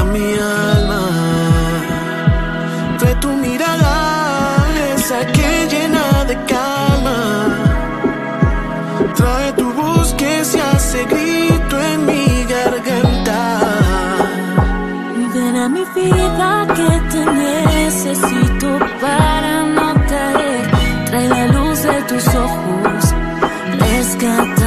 a 0.00 0.04
mi 0.04 0.32
alma. 0.72 1.02
Trae 2.98 3.14
tu 3.16 3.28
mirada, 3.28 4.66
esa 4.94 5.24
que 5.26 5.68
llena 5.70 6.24
de 6.24 6.36
calma. 6.52 7.20
Trae 9.14 9.52
tu 9.52 9.72
voz 9.72 10.14
que 10.14 10.44
se 10.44 10.60
hace 10.60 11.04
grito 11.04 11.80
en 11.80 12.06
mi 12.06 12.44
garganta. 12.54 13.40
Ven 15.34 15.56
a 15.56 15.68
mi 15.68 15.84
vida 15.94 16.66
que 16.76 16.90
te 17.10 17.22
necesito 17.26 18.78
para 19.00 19.62
no 19.76 19.94
caer. 20.10 20.62
Trae 21.06 21.28
la 21.28 21.46
luz 21.46 21.82
de 21.82 22.02
tus 22.08 22.26
ojos, 22.34 23.14
rescátame. 23.78 24.63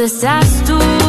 ¿Dónde 0.00 0.99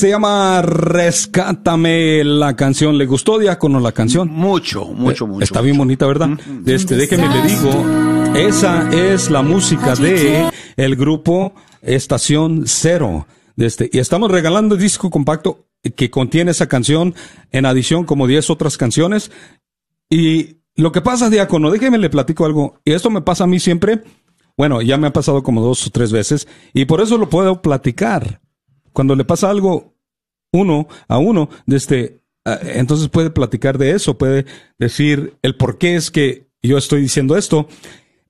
se 0.00 0.08
llama 0.08 0.62
Rescátame 0.62 2.24
la 2.24 2.56
canción. 2.56 2.96
¿Le 2.96 3.04
gustó, 3.04 3.38
Diácono, 3.38 3.80
la 3.80 3.92
canción? 3.92 4.28
Mucho, 4.28 4.86
mucho, 4.86 5.26
Eh, 5.26 5.28
mucho. 5.28 5.44
Está 5.44 5.60
bien 5.60 5.76
bonita, 5.76 6.06
¿verdad? 6.06 6.30
Este, 6.64 6.96
déjeme 6.96 7.28
le 7.28 7.42
digo, 7.42 7.84
esa 8.34 8.88
es 8.90 9.30
la 9.30 9.42
música 9.42 9.94
de 9.96 10.48
el 10.78 10.96
grupo 10.96 11.52
Estación 11.82 12.62
Cero. 12.64 13.26
De 13.56 13.66
este, 13.66 13.90
y 13.92 13.98
estamos 13.98 14.30
regalando 14.30 14.74
el 14.74 14.80
disco 14.80 15.10
compacto 15.10 15.66
que 15.94 16.08
contiene 16.08 16.52
esa 16.52 16.66
canción 16.66 17.14
en 17.52 17.66
adición 17.66 18.04
como 18.04 18.26
10 18.26 18.48
otras 18.48 18.78
canciones. 18.78 19.30
Y 20.08 20.60
lo 20.76 20.92
que 20.92 21.02
pasa, 21.02 21.28
Diácono, 21.28 21.70
déjeme 21.70 21.98
le 21.98 22.08
platico 22.08 22.46
algo. 22.46 22.80
Y 22.86 22.92
esto 22.92 23.10
me 23.10 23.20
pasa 23.20 23.44
a 23.44 23.48
mí 23.48 23.60
siempre. 23.60 24.02
Bueno, 24.56 24.80
ya 24.80 24.96
me 24.96 25.08
ha 25.08 25.12
pasado 25.12 25.42
como 25.42 25.60
dos 25.60 25.86
o 25.86 25.90
tres 25.90 26.10
veces. 26.10 26.48
Y 26.72 26.86
por 26.86 27.02
eso 27.02 27.18
lo 27.18 27.28
puedo 27.28 27.60
platicar. 27.60 28.40
Cuando 28.92 29.14
le 29.16 29.24
pasa 29.24 29.50
algo 29.50 29.94
uno 30.52 30.88
a 31.08 31.18
uno, 31.18 31.48
de 31.66 31.76
este, 31.76 32.20
ah, 32.44 32.58
entonces 32.62 33.08
puede 33.08 33.30
platicar 33.30 33.78
de 33.78 33.92
eso, 33.92 34.18
puede 34.18 34.46
decir 34.78 35.34
el 35.42 35.56
por 35.56 35.78
qué 35.78 35.96
es 35.96 36.10
que 36.10 36.48
yo 36.62 36.76
estoy 36.78 37.00
diciendo 37.02 37.36
esto. 37.36 37.68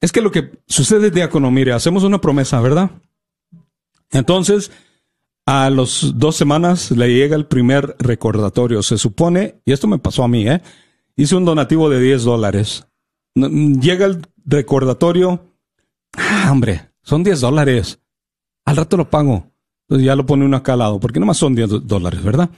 Es 0.01 0.13
que 0.13 0.21
lo 0.21 0.31
que 0.31 0.51
sucede, 0.67 1.11
diácono, 1.11 1.51
mire, 1.51 1.73
hacemos 1.73 2.05
una 2.05 2.21
promesa, 2.21 2.61
¿verdad? 2.61 2.91
Entonces, 4.13 4.71
a 5.47 5.71
los 5.71 6.15
dos 6.19 6.37
semanas 6.37 6.91
le 6.91 7.13
llega 7.15 7.37
el 7.37 7.47
primer 7.47 7.97
recordatorio. 7.99 8.83
Se 8.83 8.99
supone, 8.99 9.61
y 9.65 9.73
esto 9.73 9.87
me 9.87 9.99
pasó 9.99 10.25
a 10.25 10.29
mí, 10.29 10.49
¿eh? 10.49 10.63
Hice 11.17 11.37
un 11.37 11.45
donativo 11.45 11.89
de 11.91 12.01
10 12.01 12.23
dólares. 12.25 12.87
N- 13.35 13.79
Llega 13.81 14.07
el 14.07 14.27
recordatorio. 14.45 15.45
Ah, 16.17 16.49
hombre, 16.51 16.91
son 17.03 17.23
10 17.23 17.41
dólares. 17.41 18.01
Al 18.65 18.77
rato 18.77 18.97
lo 18.97 19.09
pago. 19.11 19.47
Entonces 19.91 20.07
ya 20.07 20.15
lo 20.15 20.25
pone 20.25 20.45
uno 20.45 20.57
acá 20.57 20.75
al 20.75 20.79
lado, 20.79 21.01
porque 21.01 21.19
nomás 21.19 21.37
son 21.37 21.55
10 21.57 21.69
do- 21.69 21.81
dólares, 21.81 22.23
¿verdad? 22.23 22.49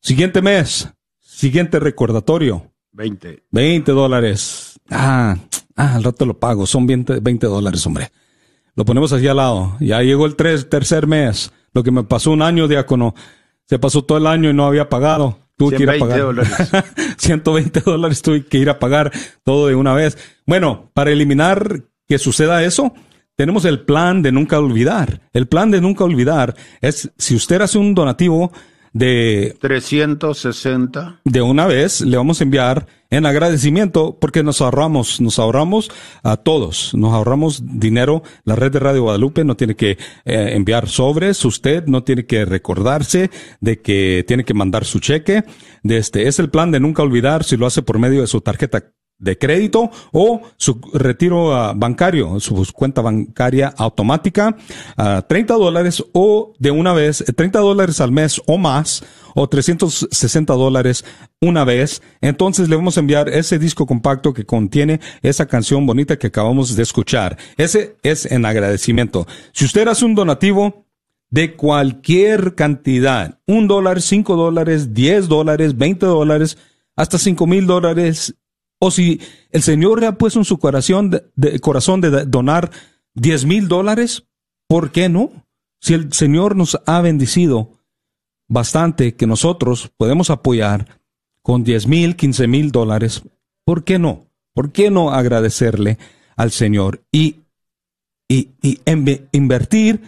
Siguiente 0.00 0.40
mes, 0.42 0.88
siguiente 1.18 1.80
recordatorio, 1.80 2.70
20. 2.92 3.42
20 3.50 3.92
dólares. 3.92 4.78
Ah, 4.88 5.36
ah, 5.76 5.94
al 5.96 6.04
rato 6.04 6.24
lo 6.24 6.38
pago, 6.38 6.66
son 6.66 6.86
20, 6.86 7.18
20 7.20 7.46
dólares, 7.48 7.84
hombre. 7.86 8.10
Lo 8.76 8.84
ponemos 8.84 9.12
así 9.12 9.26
al 9.26 9.38
lado. 9.38 9.76
Ya 9.80 10.00
llegó 10.02 10.24
el 10.26 10.36
tres, 10.36 10.68
tercer 10.70 11.08
mes. 11.08 11.52
Lo 11.74 11.82
que 11.82 11.90
me 11.90 12.04
pasó 12.04 12.30
un 12.30 12.42
año, 12.42 12.68
diácono. 12.68 13.12
Se 13.64 13.78
pasó 13.80 14.02
todo 14.04 14.18
el 14.18 14.26
año 14.28 14.48
y 14.50 14.54
no 14.54 14.64
había 14.66 14.88
pagado. 14.88 15.40
Tuve 15.56 15.76
que 15.76 15.82
ir 15.82 15.90
a 15.90 15.94
120 15.94 15.98
pagar. 16.08 16.20
dólares. 16.26 17.14
120 17.18 17.80
dólares 17.80 18.22
tuve 18.22 18.46
que 18.46 18.58
ir 18.58 18.70
a 18.70 18.78
pagar 18.78 19.10
todo 19.42 19.66
de 19.66 19.74
una 19.74 19.94
vez. 19.94 20.16
Bueno, 20.46 20.90
para 20.94 21.10
eliminar 21.10 21.82
que 22.06 22.18
suceda 22.18 22.62
eso, 22.62 22.94
tenemos 23.38 23.64
el 23.64 23.82
plan 23.82 24.20
de 24.20 24.32
nunca 24.32 24.58
olvidar. 24.58 25.20
El 25.32 25.46
plan 25.46 25.70
de 25.70 25.80
nunca 25.80 26.02
olvidar 26.02 26.56
es 26.80 27.12
si 27.18 27.36
usted 27.36 27.60
hace 27.62 27.78
un 27.78 27.94
donativo 27.94 28.50
de 28.92 29.56
360. 29.60 31.20
de 31.22 31.42
una 31.42 31.66
vez 31.66 32.00
le 32.00 32.16
vamos 32.16 32.40
a 32.40 32.44
enviar 32.44 32.86
en 33.10 33.26
agradecimiento 33.26 34.18
porque 34.20 34.42
nos 34.42 34.60
ahorramos, 34.60 35.20
nos 35.20 35.38
ahorramos 35.38 35.88
a 36.24 36.36
todos, 36.36 36.94
nos 36.94 37.14
ahorramos 37.14 37.62
dinero. 37.64 38.24
La 38.42 38.56
red 38.56 38.72
de 38.72 38.80
Radio 38.80 39.02
Guadalupe 39.02 39.44
no 39.44 39.56
tiene 39.56 39.76
que 39.76 39.92
eh, 39.92 39.96
enviar 40.54 40.88
sobres, 40.88 41.44
usted 41.44 41.86
no 41.86 42.02
tiene 42.02 42.26
que 42.26 42.44
recordarse 42.44 43.30
de 43.60 43.80
que 43.80 44.24
tiene 44.26 44.42
que 44.42 44.54
mandar 44.54 44.84
su 44.84 44.98
cheque. 44.98 45.44
De 45.84 45.98
este 45.98 46.26
es 46.26 46.40
el 46.40 46.50
plan 46.50 46.72
de 46.72 46.80
nunca 46.80 47.04
olvidar 47.04 47.44
si 47.44 47.56
lo 47.56 47.66
hace 47.66 47.82
por 47.82 48.00
medio 48.00 48.20
de 48.20 48.26
su 48.26 48.40
tarjeta 48.40 48.82
de 49.18 49.36
crédito 49.36 49.90
o 50.12 50.42
su 50.56 50.80
retiro 50.94 51.54
ah, 51.54 51.72
bancario, 51.74 52.38
su 52.40 52.66
cuenta 52.72 53.02
bancaria 53.02 53.74
automática, 53.76 54.56
a 54.96 55.22
30 55.22 55.54
dólares 55.54 56.04
o 56.12 56.54
de 56.58 56.70
una 56.70 56.92
vez, 56.92 57.22
eh, 57.22 57.32
30 57.32 57.58
dólares 57.58 58.00
al 58.00 58.12
mes 58.12 58.40
o 58.46 58.58
más, 58.58 59.04
o 59.34 59.48
360 59.48 60.54
dólares 60.54 61.04
una 61.40 61.64
vez. 61.64 62.02
Entonces 62.20 62.68
le 62.68 62.76
vamos 62.76 62.96
a 62.96 63.00
enviar 63.00 63.28
ese 63.28 63.58
disco 63.58 63.86
compacto 63.86 64.32
que 64.32 64.46
contiene 64.46 65.00
esa 65.22 65.46
canción 65.46 65.84
bonita 65.86 66.16
que 66.16 66.28
acabamos 66.28 66.76
de 66.76 66.82
escuchar. 66.82 67.36
Ese 67.56 67.96
es 68.02 68.30
en 68.30 68.46
agradecimiento. 68.46 69.26
Si 69.52 69.64
usted 69.64 69.88
hace 69.88 70.04
un 70.04 70.14
donativo, 70.14 70.86
de 71.30 71.56
cualquier 71.56 72.54
cantidad, 72.54 73.38
un 73.46 73.68
dólar, 73.68 74.00
cinco 74.00 74.34
dólares, 74.36 74.94
diez 74.94 75.28
dólares, 75.28 75.76
veinte 75.76 76.06
dólares, 76.06 76.56
hasta 76.96 77.18
cinco 77.18 77.46
mil 77.46 77.66
dólares, 77.66 78.34
o 78.78 78.90
si 78.90 79.20
el 79.50 79.62
Señor 79.62 80.00
le 80.00 80.06
ha 80.06 80.18
puesto 80.18 80.38
en 80.38 80.44
su 80.44 80.58
corazón 80.58 81.10
de, 81.10 81.60
corazón 81.60 82.00
de 82.00 82.24
donar 82.26 82.70
diez 83.14 83.44
mil 83.44 83.68
dólares, 83.68 84.24
¿por 84.68 84.92
qué 84.92 85.08
no? 85.08 85.46
Si 85.80 85.94
el 85.94 86.12
Señor 86.12 86.56
nos 86.56 86.80
ha 86.86 87.00
bendecido 87.00 87.78
bastante 88.48 89.14
que 89.14 89.26
nosotros 89.26 89.92
podemos 89.96 90.30
apoyar 90.30 91.00
con 91.42 91.64
10 91.64 91.86
mil, 91.86 92.16
15 92.16 92.46
mil 92.46 92.72
dólares, 92.72 93.22
¿por 93.64 93.84
qué 93.84 93.98
no? 93.98 94.26
¿Por 94.54 94.72
qué 94.72 94.90
no 94.90 95.12
agradecerle 95.12 95.98
al 96.36 96.50
Señor 96.50 97.02
y, 97.12 97.36
y, 98.28 98.50
invertir 99.32 100.02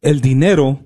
el 0.00 0.20
dinero 0.20 0.80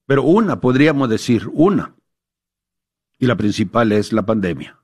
pero 0.07 0.23
una, 0.23 0.59
podríamos 0.59 1.07
decir, 1.11 1.51
una, 1.53 1.97
y 3.19 3.27
la 3.27 3.37
principal 3.37 3.93
es 3.93 4.15
la 4.15 4.25
pandemia. 4.25 4.83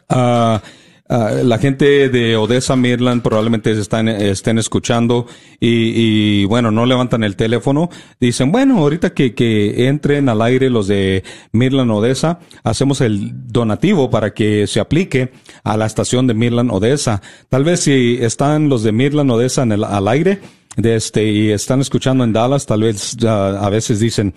Ah, 0.09 0.63
ah, 1.09 1.31
la 1.43 1.59
gente 1.59 2.09
de 2.09 2.37
Odessa, 2.37 2.77
Maryland, 2.77 3.23
probablemente 3.23 3.73
están, 3.73 4.09
estén 4.09 4.59
escuchando 4.59 5.27
y, 5.61 5.93
y, 5.95 6.45
bueno, 6.47 6.71
no 6.71 6.87
levantan 6.87 7.25
el 7.25 7.37
teléfono. 7.37 7.91
Dicen, 8.21 8.53
bueno, 8.53 8.79
ahorita 8.79 9.11
que, 9.11 9.35
que 9.35 9.89
entren 9.89 10.29
al 10.29 10.43
aire 10.43 10.71
los 10.71 10.87
de 10.87 11.25
Maryland, 11.53 11.91
Odessa, 11.91 12.41
hacemos 12.65 13.01
el 13.01 13.31
donativo 13.53 14.11
para 14.11 14.33
que 14.33 14.67
se 14.67 14.81
aplique 14.81 15.33
a 15.65 15.77
la 15.77 15.87
estación 15.87 16.27
de 16.27 16.35
Maryland, 16.35 16.71
Odessa. 16.71 17.21
Tal 17.49 17.65
vez 17.65 17.81
si 17.81 18.19
están 18.21 18.69
los 18.69 18.83
de 18.83 18.93
Maryland, 18.93 19.31
Odessa 19.31 19.63
en 19.63 19.73
el, 19.73 19.85
al 19.85 20.09
aire, 20.09 20.41
de 20.77 20.97
este, 20.97 21.25
y 21.25 21.51
están 21.51 21.83
escuchando 21.83 22.25
en 22.25 22.33
Dallas, 22.33 22.65
tal 22.65 22.83
vez 22.83 23.17
ah, 23.27 23.59
a 23.61 23.69
veces 23.69 24.01
dicen, 24.01 24.35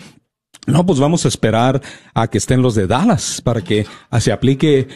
no, 0.65 0.85
pues 0.85 0.99
vamos 0.99 1.25
a 1.25 1.27
esperar 1.27 1.81
a 2.13 2.27
que 2.27 2.37
estén 2.37 2.61
los 2.61 2.75
de 2.75 2.87
Dallas 2.87 3.41
para 3.41 3.61
que 3.61 3.85
se 4.19 4.31
aplique, 4.31 4.87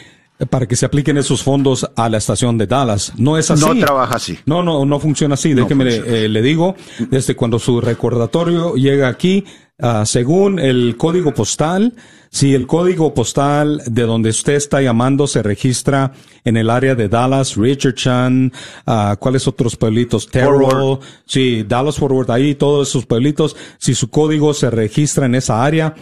para 0.48 0.66
que 0.66 0.74
se 0.76 0.86
apliquen 0.86 1.18
esos 1.18 1.42
fondos 1.42 1.88
a 1.96 2.08
la 2.08 2.16
estación 2.18 2.56
de 2.58 2.66
Dallas. 2.66 3.12
No 3.16 3.36
es 3.38 3.50
así. 3.50 3.64
No 3.64 3.74
trabaja 3.78 4.16
así. 4.16 4.38
No, 4.46 4.62
no, 4.62 4.84
no 4.84 4.98
funciona 5.00 5.34
así. 5.34 5.54
Déjeme 5.54 5.84
le- 5.84 5.90
funciona. 5.96 6.18
eh, 6.18 6.28
le 6.28 6.42
digo, 6.42 6.74
desde 7.10 7.36
cuando 7.36 7.58
su 7.58 7.80
recordatorio 7.80 8.74
llega 8.74 9.08
aquí, 9.08 9.44
ah, 9.82 10.04
según 10.06 10.58
el 10.58 10.96
código 10.96 11.32
postal, 11.34 11.94
si 12.30 12.54
el 12.54 12.66
código 12.66 13.12
postal 13.12 13.82
de 13.86 14.02
donde 14.02 14.30
usted 14.30 14.54
está 14.54 14.80
llamando 14.80 15.26
se 15.26 15.42
registra 15.42 16.12
en 16.44 16.56
el 16.56 16.70
área 16.70 16.94
de 16.94 17.08
Dallas, 17.08 17.56
Richardson, 17.56 18.52
ah, 18.86 19.16
¿cuáles 19.18 19.48
otros 19.48 19.76
pueblitos? 19.76 20.28
Terrell, 20.28 20.60
Forward. 20.70 21.00
sí, 21.26 21.64
Dallas 21.66 21.96
Forward, 21.96 22.30
ahí 22.30 22.54
todos 22.54 22.88
esos 22.88 23.04
pueblitos, 23.06 23.56
si 23.78 23.94
su 23.94 24.10
código 24.10 24.54
se 24.54 24.70
registra 24.70 25.26
en 25.26 25.34
esa 25.34 25.64
área, 25.64 25.94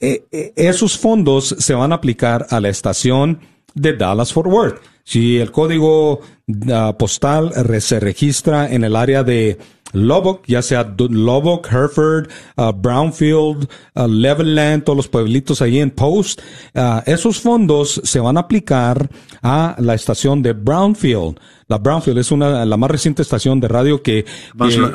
eh, 0.00 0.24
eh, 0.30 0.52
esos 0.56 0.96
fondos 0.96 1.54
se 1.58 1.74
van 1.74 1.92
a 1.92 1.96
aplicar 1.96 2.46
a 2.50 2.60
la 2.60 2.68
estación 2.68 3.40
de 3.74 3.94
Dallas 3.94 4.32
Fort 4.32 4.48
Worth. 4.50 4.80
Si 5.04 5.38
el 5.38 5.50
código 5.50 6.20
ah, 6.72 6.94
postal 6.98 7.50
re- 7.54 7.80
se 7.80 7.98
registra 7.98 8.70
en 8.72 8.84
el 8.84 8.94
área 8.94 9.22
de 9.24 9.58
Lubbock, 9.92 10.44
ya 10.46 10.62
sea 10.62 10.94
Lubbock, 10.98 11.66
Hereford, 11.70 12.28
ah, 12.56 12.72
Brownfield, 12.72 13.68
ah, 13.94 14.06
Levelland, 14.06 14.84
todos 14.84 14.96
los 14.96 15.08
pueblitos 15.08 15.62
ahí 15.62 15.78
en 15.78 15.90
Post, 15.90 16.40
ah, 16.74 17.02
esos 17.06 17.40
fondos 17.40 18.00
se 18.04 18.20
van 18.20 18.36
a 18.36 18.40
aplicar 18.40 19.08
a 19.42 19.76
la 19.78 19.94
estación 19.94 20.42
de 20.42 20.52
Brownfield. 20.52 21.38
La 21.68 21.76
Brownfield 21.76 22.18
es 22.18 22.32
una, 22.32 22.64
la 22.64 22.76
más 22.78 22.90
reciente 22.90 23.20
estación 23.20 23.60
de 23.60 23.68
radio 23.68 24.02
que, 24.02 24.24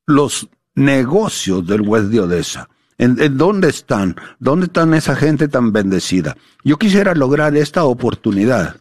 los 0.06 0.48
negocios 0.74 1.66
del 1.66 1.80
West 1.82 2.08
de 2.08 2.20
Odessa. 2.20 2.68
¿En, 2.98 3.18
en 3.20 3.38
dónde 3.38 3.68
están? 3.68 4.16
¿Dónde 4.38 4.66
están 4.66 4.94
esa 4.94 5.16
gente 5.16 5.48
tan 5.48 5.72
bendecida? 5.72 6.36
Yo 6.62 6.76
quisiera 6.76 7.14
lograr 7.14 7.56
esta 7.56 7.84
oportunidad, 7.84 8.76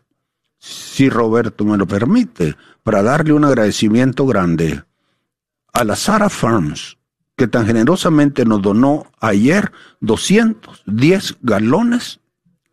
si 0.59 1.09
Roberto 1.09 1.63
me 1.63 1.77
lo 1.77 1.87
permite, 1.87 2.57
para 2.83 3.01
darle 3.01 3.31
un 3.33 3.45
agradecimiento 3.45 4.25
grande 4.25 4.83
a 5.73 5.83
la 5.83 5.95
Sara 5.95 6.29
Farms, 6.29 6.97
que 7.35 7.47
tan 7.47 7.65
generosamente 7.65 8.45
nos 8.45 8.61
donó 8.61 9.07
ayer 9.19 9.71
210 10.01 11.37
galones 11.41 12.19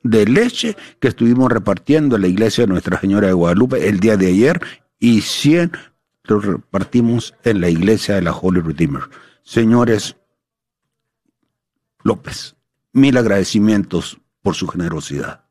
de 0.02 0.26
leche 0.26 0.76
que 1.00 1.08
estuvimos 1.08 1.50
repartiendo 1.50 2.16
en 2.16 2.22
la 2.22 2.28
iglesia 2.28 2.64
de 2.64 2.72
Nuestra 2.72 3.00
Señora 3.00 3.28
de 3.28 3.32
Guadalupe 3.32 3.88
el 3.88 4.00
día 4.00 4.16
de 4.16 4.28
ayer 4.28 4.60
y 4.98 5.20
100 5.20 5.72
los 6.24 6.44
repartimos 6.44 7.34
en 7.44 7.60
la 7.60 7.70
iglesia 7.70 8.16
de 8.16 8.22
la 8.22 8.32
Holy 8.32 8.60
Redeemer. 8.60 9.02
Señores 9.42 10.16
López, 12.02 12.56
mil 12.92 13.16
agradecimientos 13.16 14.18
por 14.42 14.54
su 14.54 14.68
generosidad. 14.68 15.44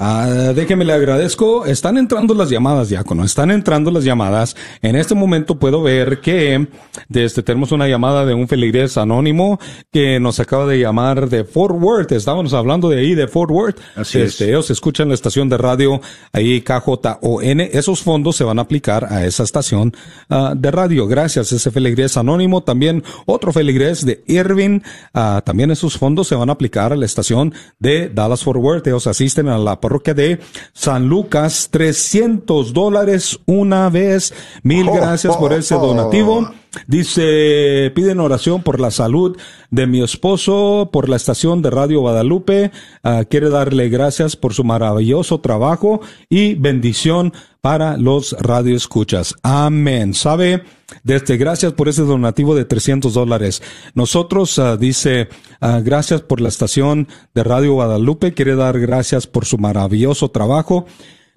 Ah, 0.00 0.52
déjeme 0.54 0.84
le 0.84 0.92
agradezco. 0.92 1.66
Están 1.66 1.98
entrando 1.98 2.32
las 2.32 2.50
llamadas, 2.50 2.88
Diácono. 2.88 3.24
Están 3.24 3.50
entrando 3.50 3.90
las 3.90 4.04
llamadas. 4.04 4.54
En 4.80 4.94
este 4.94 5.16
momento 5.16 5.58
puedo 5.58 5.82
ver 5.82 6.20
que 6.20 6.68
desde 7.08 7.42
tenemos 7.42 7.72
una 7.72 7.88
llamada 7.88 8.24
de 8.24 8.32
un 8.32 8.46
feligrés 8.46 8.96
anónimo 8.96 9.58
que 9.90 10.20
nos 10.20 10.38
acaba 10.38 10.66
de 10.66 10.78
llamar 10.78 11.28
de 11.28 11.42
Fort 11.42 11.74
Worth. 11.76 12.12
Estábamos 12.12 12.54
hablando 12.54 12.88
de 12.88 13.00
ahí, 13.00 13.16
de 13.16 13.26
Fort 13.26 13.50
Worth. 13.50 13.80
Así 13.96 14.20
es. 14.20 14.30
Este, 14.30 14.50
ellos 14.50 14.70
escuchan 14.70 15.08
la 15.08 15.14
estación 15.14 15.48
de 15.48 15.58
radio 15.58 16.00
ahí 16.32 16.60
KJON. 16.60 17.60
Esos 17.60 18.00
fondos 18.00 18.36
se 18.36 18.44
van 18.44 18.60
a 18.60 18.62
aplicar 18.62 19.12
a 19.12 19.26
esa 19.26 19.42
estación 19.42 19.92
ah, 20.30 20.54
de 20.56 20.70
radio. 20.70 21.08
Gracias, 21.08 21.50
ese 21.50 21.72
feligrés 21.72 22.16
anónimo. 22.16 22.62
También 22.62 23.02
otro 23.26 23.52
feligrés 23.52 24.06
de 24.06 24.22
Irving. 24.28 24.78
Ah, 25.12 25.42
también 25.44 25.72
esos 25.72 25.98
fondos 25.98 26.28
se 26.28 26.36
van 26.36 26.50
a 26.50 26.52
aplicar 26.52 26.92
a 26.92 26.96
la 26.96 27.04
estación 27.04 27.52
de 27.80 28.10
Dallas 28.10 28.44
Fort 28.44 28.60
Worth. 28.60 28.86
Ellos 28.86 29.08
asisten 29.08 29.48
a 29.48 29.58
la 29.58 29.80
parroquia 29.88 30.12
de 30.12 30.38
San 30.74 31.08
Lucas. 31.08 31.68
300 31.70 32.74
dólares 32.74 33.40
una 33.46 33.88
vez. 33.88 34.34
Mil 34.62 34.86
gracias 34.90 35.34
por 35.36 35.54
ese 35.54 35.76
donativo. 35.76 36.50
Dice, 36.86 37.90
piden 37.94 38.20
oración 38.20 38.62
por 38.62 38.78
la 38.78 38.90
salud 38.90 39.38
de 39.70 39.86
mi 39.86 40.02
esposo, 40.02 40.90
por 40.92 41.08
la 41.08 41.16
estación 41.16 41.62
de 41.62 41.70
Radio 41.70 42.00
Guadalupe. 42.00 42.70
Ah, 43.02 43.24
quiere 43.28 43.48
darle 43.48 43.88
gracias 43.88 44.36
por 44.36 44.52
su 44.52 44.62
maravilloso 44.62 45.40
trabajo 45.40 46.02
y 46.28 46.54
bendición 46.54 47.32
para 47.68 47.98
los 47.98 48.34
radioescuchas. 48.40 49.34
Amén. 49.42 50.14
¿Sabe? 50.14 50.62
Desde 51.02 51.36
gracias 51.36 51.74
por 51.74 51.90
ese 51.90 52.00
donativo 52.00 52.54
de 52.54 52.64
300 52.64 53.12
dólares. 53.12 53.62
Nosotros, 53.92 54.58
ah, 54.58 54.78
dice, 54.78 55.28
ah, 55.60 55.82
gracias 55.84 56.22
por 56.22 56.40
la 56.40 56.48
estación 56.48 57.08
de 57.34 57.44
Radio 57.44 57.74
Guadalupe. 57.74 58.32
Quiere 58.32 58.56
dar 58.56 58.80
gracias 58.80 59.26
por 59.26 59.44
su 59.44 59.58
maravilloso 59.58 60.30
trabajo. 60.30 60.86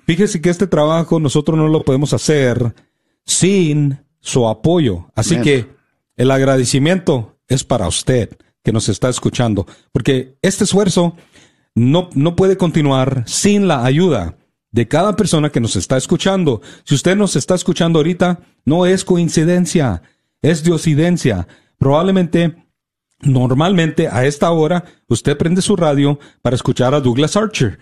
Fíjese 0.08 0.40
que 0.40 0.50
este 0.50 0.68
trabajo 0.68 1.20
nosotros 1.20 1.58
no 1.58 1.68
lo 1.68 1.84
podemos 1.84 2.14
hacer 2.14 2.76
sin 3.26 4.00
su 4.22 4.48
apoyo. 4.48 5.10
Así 5.14 5.42
que 5.42 5.68
el 6.16 6.32
agradecimiento 6.32 7.40
es 7.50 7.66
para 7.66 7.90
usted 7.90 8.38
que 8.64 8.72
nos 8.72 8.88
está 8.88 9.10
escuchando, 9.10 9.68
porque 9.92 10.38
este 10.42 10.64
esfuerzo 10.64 11.14
no, 11.76 12.10
no 12.14 12.38
puede 12.38 12.56
continuar 12.56 13.26
sin 13.28 13.68
la 13.68 13.84
ayuda 13.84 14.38
de 14.72 14.88
cada 14.88 15.16
persona 15.16 15.50
que 15.50 15.60
nos 15.60 15.76
está 15.76 15.98
escuchando. 15.98 16.62
Si 16.84 16.96
usted 16.96 17.16
nos 17.16 17.36
está 17.36 17.56
escuchando 17.56 18.00
ahorita, 18.00 18.40
no 18.66 18.86
es 18.86 19.04
coincidencia, 19.04 20.02
es 20.42 20.64
diosidencia. 20.64 21.48
Probablemente, 21.78 22.56
normalmente 23.22 24.08
a 24.08 24.26
esta 24.26 24.50
hora, 24.52 24.86
usted 25.08 25.38
prende 25.38 25.62
su 25.62 25.76
radio 25.76 26.20
para 26.42 26.56
escuchar 26.56 26.94
a 26.94 27.02
Douglas 27.02 27.36
Archer. 27.36 27.80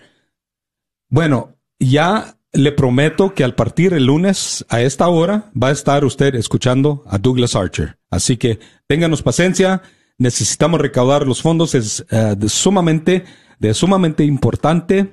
Bueno, 1.08 1.56
ya 1.78 2.36
le 2.52 2.72
prometo 2.72 3.34
que 3.34 3.44
al 3.44 3.54
partir 3.54 3.94
el 3.94 4.06
lunes 4.06 4.64
a 4.68 4.80
esta 4.82 5.08
hora 5.08 5.50
va 5.60 5.68
a 5.68 5.72
estar 5.72 6.04
usted 6.04 6.34
escuchando 6.34 7.04
a 7.06 7.18
Douglas 7.18 7.54
Archer. 7.54 7.98
Así 8.10 8.36
que 8.36 8.58
ténganos 8.88 9.22
paciencia. 9.22 9.82
Necesitamos 10.18 10.80
recaudar 10.80 11.26
los 11.26 11.40
fondos. 11.40 11.74
Es 11.74 12.04
eh, 12.10 12.34
de 12.36 12.48
sumamente, 12.48 13.24
de 13.58 13.72
sumamente 13.72 14.24
importante 14.24 15.08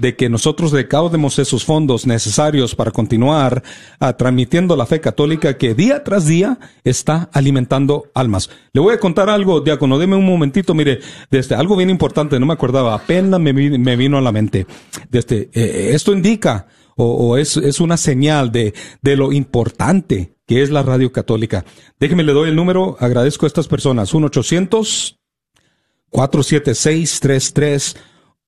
de 0.00 0.16
que 0.16 0.28
nosotros 0.28 0.72
recaudemos 0.72 1.38
esos 1.38 1.64
fondos 1.64 2.06
necesarios 2.06 2.74
para 2.74 2.90
continuar 2.90 3.62
ah, 4.00 4.14
transmitiendo 4.14 4.76
la 4.76 4.86
fe 4.86 5.00
católica 5.00 5.58
que 5.58 5.74
día 5.74 6.02
tras 6.02 6.26
día 6.26 6.58
está 6.84 7.28
alimentando 7.32 8.04
almas. 8.14 8.50
Le 8.72 8.80
voy 8.80 8.94
a 8.94 9.00
contar 9.00 9.28
algo, 9.28 9.60
diácono, 9.60 9.98
deme 9.98 10.16
un 10.16 10.24
momentito, 10.24 10.74
mire, 10.74 11.00
desde 11.30 11.54
algo 11.54 11.76
bien 11.76 11.90
importante, 11.90 12.40
no 12.40 12.46
me 12.46 12.54
acordaba, 12.54 12.94
apenas 12.94 13.38
me, 13.38 13.52
me 13.52 13.96
vino 13.96 14.16
a 14.16 14.22
la 14.22 14.32
mente. 14.32 14.66
Desde, 15.10 15.50
eh, 15.52 15.90
esto 15.92 16.12
indica 16.12 16.66
o, 16.96 17.04
o 17.04 17.36
es, 17.36 17.56
es 17.56 17.80
una 17.80 17.96
señal 17.96 18.50
de, 18.50 18.74
de 19.02 19.16
lo 19.16 19.32
importante 19.32 20.34
que 20.46 20.62
es 20.62 20.70
la 20.70 20.82
radio 20.82 21.12
católica. 21.12 21.64
Déjeme, 21.98 22.24
le 22.24 22.32
doy 22.32 22.48
el 22.48 22.56
número, 22.56 22.96
agradezco 22.98 23.46
a 23.46 23.48
estas 23.48 23.68
personas, 23.68 24.14
1 24.14 24.26
800 24.26 25.20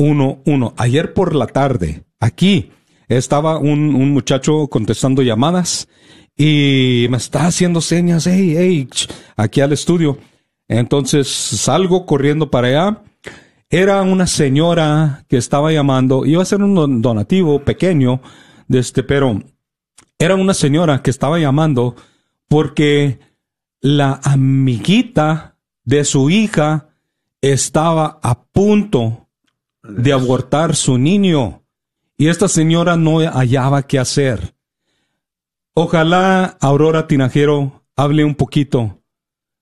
476-3311. 0.02 0.74
Ayer 0.76 1.14
por 1.14 1.34
la 1.34 1.46
tarde, 1.46 2.04
aquí, 2.20 2.70
estaba 3.08 3.58
un, 3.58 3.92
muchacho 4.12 4.68
contestando 4.68 5.22
llamadas 5.22 5.88
y 6.36 7.06
me 7.10 7.16
está 7.18 7.46
haciendo 7.46 7.80
señas, 7.80 8.26
hey, 8.26 8.54
hey, 8.56 8.88
aquí 9.36 9.60
al 9.60 9.72
estudio. 9.72 10.18
Entonces 10.68 11.28
salgo 11.28 12.06
corriendo 12.06 12.50
para 12.50 12.68
allá. 12.68 13.02
Era 13.68 14.02
una 14.02 14.26
señora 14.26 15.24
que 15.28 15.36
estaba 15.36 15.72
llamando, 15.72 16.26
iba 16.26 16.42
a 16.42 16.46
ser 16.46 16.62
un 16.62 16.74
don- 16.74 17.02
donativo 17.02 17.60
pequeño, 17.60 18.20
de 18.68 18.78
este, 18.78 19.02
pero 19.02 19.42
era 20.18 20.34
una 20.34 20.54
señora 20.54 21.02
que 21.02 21.10
estaba 21.10 21.38
llamando 21.38 21.96
porque 22.48 23.18
la 23.80 24.20
amiguita 24.22 25.56
de 25.84 26.04
su 26.04 26.30
hija 26.30 26.88
estaba 27.40 28.20
a 28.22 28.44
punto 28.44 29.21
de 29.82 30.12
abortar 30.12 30.76
su 30.76 30.98
niño 30.98 31.62
y 32.16 32.28
esta 32.28 32.48
señora 32.48 32.96
no 32.96 33.18
hallaba 33.18 33.82
qué 33.82 33.98
hacer. 33.98 34.54
Ojalá 35.74 36.56
Aurora 36.60 37.06
Tinajero 37.06 37.84
hable 37.96 38.24
un 38.24 38.34
poquito 38.34 39.02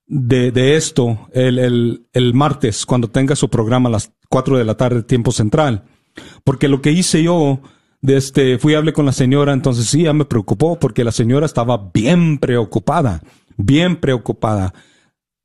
de, 0.06 0.50
de 0.50 0.76
esto 0.76 1.28
el, 1.32 1.58
el, 1.58 2.06
el 2.12 2.34
martes 2.34 2.84
cuando 2.84 3.08
tenga 3.08 3.36
su 3.36 3.48
programa 3.48 3.88
a 3.88 3.92
las 3.92 4.12
4 4.28 4.58
de 4.58 4.64
la 4.64 4.76
tarde 4.76 5.02
tiempo 5.02 5.32
central. 5.32 5.84
Porque 6.44 6.68
lo 6.68 6.82
que 6.82 6.92
hice 6.92 7.22
yo, 7.22 7.60
de 8.02 8.16
este, 8.16 8.58
fui 8.58 8.72
y 8.72 8.76
hablé 8.76 8.92
con 8.92 9.06
la 9.06 9.12
señora, 9.12 9.52
entonces 9.52 9.86
sí, 9.86 10.02
ya 10.02 10.12
me 10.12 10.24
preocupó 10.24 10.78
porque 10.78 11.04
la 11.04 11.12
señora 11.12 11.46
estaba 11.46 11.90
bien 11.92 12.38
preocupada, 12.38 13.22
bien 13.56 13.96
preocupada. 13.96 14.74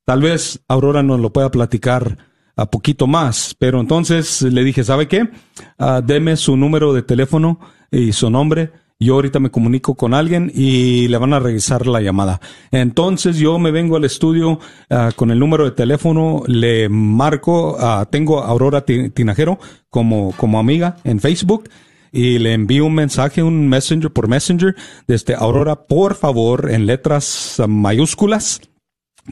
Tal 0.06 0.22
vez 0.22 0.64
Aurora 0.68 1.04
nos 1.04 1.20
lo 1.20 1.32
pueda 1.32 1.52
platicar 1.52 2.18
a 2.56 2.66
poquito 2.68 3.08
más, 3.08 3.56
pero 3.60 3.80
entonces 3.82 4.42
le 4.42 4.64
dije, 4.64 4.84
¿sabe 4.84 5.08
qué? 5.08 5.30
Ah, 5.78 6.02
deme 6.06 6.38
su 6.38 6.56
número 6.58 6.94
de 6.94 7.02
teléfono 7.04 7.60
y 7.92 8.12
su 8.14 8.30
nombre. 8.30 8.72
Yo 8.98 9.16
ahorita 9.16 9.42
me 9.42 9.52
comunico 9.52 9.96
con 9.96 10.14
alguien 10.14 10.50
y 10.56 11.10
le 11.10 11.18
van 11.18 11.34
a 11.34 11.40
revisar 11.40 11.86
la 11.86 12.00
llamada. 12.02 12.40
Entonces 12.72 13.38
yo 13.38 13.60
me 13.60 13.72
vengo 13.72 13.98
al 13.98 14.06
estudio 14.06 14.58
ah, 14.90 15.12
con 15.14 15.32
el 15.32 15.40
número 15.40 15.66
de 15.66 15.72
teléfono, 15.72 16.44
le 16.48 16.88
marco, 16.88 17.76
ah, 17.78 18.08
tengo 18.10 18.42
a 18.42 18.48
Aurora 18.48 18.86
Ti- 18.86 19.10
Tinajero 19.10 19.60
como, 19.90 20.32
como 20.38 20.60
amiga 20.60 20.96
en 21.04 21.20
Facebook 21.20 21.70
y 22.14 22.40
le 22.40 22.54
envío 22.54 22.86
un 22.86 22.94
mensaje, 22.96 23.44
un 23.44 23.68
messenger 23.68 24.12
por 24.12 24.30
messenger 24.30 24.76
desde 25.08 25.36
Aurora, 25.36 25.76
por 25.88 26.16
favor, 26.16 26.72
en 26.72 26.86
letras 26.86 27.62
mayúsculas. 27.68 28.62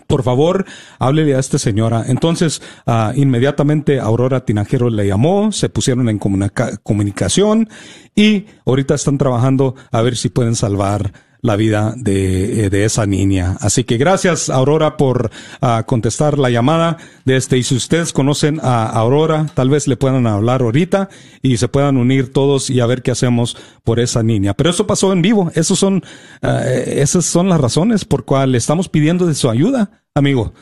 Por 0.07 0.23
favor, 0.23 0.65
háblele 0.97 1.35
a 1.35 1.39
esta 1.39 1.59
señora. 1.59 2.05
Entonces, 2.07 2.61
ah, 2.87 3.13
inmediatamente 3.15 3.99
Aurora 3.99 4.43
Tinajero 4.43 4.89
le 4.89 5.07
llamó, 5.07 5.51
se 5.51 5.69
pusieron 5.69 6.09
en 6.09 6.17
comunica- 6.19 6.77
comunicación 6.81 7.69
y 8.15 8.45
ahorita 8.65 8.95
están 8.95 9.17
trabajando 9.19 9.75
a 9.91 10.01
ver 10.01 10.17
si 10.17 10.29
pueden 10.29 10.55
salvar 10.55 11.13
la 11.43 11.57
vida 11.57 11.93
de, 11.97 12.65
eh, 12.65 12.69
de 12.69 12.85
esa 12.85 13.05
niña. 13.05 13.57
Así 13.59 13.83
que 13.83 13.97
gracias, 13.97 14.49
Aurora, 14.49 14.97
por 14.97 15.29
ah, 15.61 15.83
contestar 15.85 16.39
la 16.39 16.49
llamada 16.49 16.97
de 17.25 17.35
este. 17.35 17.57
Y 17.57 17.63
si 17.63 17.75
ustedes 17.75 18.13
conocen 18.13 18.59
a 18.63 18.85
Aurora, 18.85 19.45
tal 19.53 19.69
vez 19.69 19.87
le 19.87 19.97
puedan 19.97 20.25
hablar 20.25 20.61
ahorita 20.61 21.09
y 21.41 21.57
se 21.57 21.67
puedan 21.67 21.97
unir 21.97 22.31
todos 22.31 22.69
y 22.69 22.79
a 22.79 22.85
ver 22.85 23.03
qué 23.03 23.11
hacemos 23.11 23.57
por 23.83 23.99
esa 23.99 24.23
niña. 24.23 24.53
Pero 24.53 24.69
eso 24.69 24.87
pasó 24.87 25.11
en 25.11 25.21
vivo. 25.21 25.51
Esos 25.53 25.77
son, 25.77 26.03
ah, 26.41 26.63
esas 26.65 27.25
son 27.25 27.49
las 27.49 27.59
razones 27.59 28.05
por 28.05 28.23
cual 28.23 28.55
estamos 28.55 28.87
pidiendo 28.87 29.27
de 29.27 29.35
su 29.35 29.49
ayuda, 29.49 30.03
amigo 30.15 30.53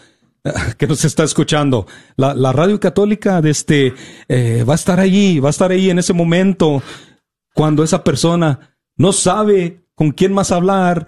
que 0.79 0.87
nos 0.87 1.05
está 1.05 1.23
escuchando. 1.23 1.85
La, 2.17 2.33
la 2.33 2.51
radio 2.51 2.79
católica 2.79 3.39
de 3.39 3.51
este, 3.51 3.93
eh, 4.27 4.65
va 4.67 4.73
a 4.73 4.75
estar 4.75 4.99
allí, 4.99 5.39
va 5.39 5.49
a 5.49 5.51
estar 5.51 5.71
ahí 5.71 5.91
en 5.91 5.99
ese 5.99 6.13
momento 6.13 6.81
cuando 7.53 7.83
esa 7.83 8.03
persona 8.03 8.75
no 8.97 9.13
sabe 9.13 9.80
con 9.95 10.11
quién 10.11 10.33
más 10.33 10.51
hablar 10.51 11.07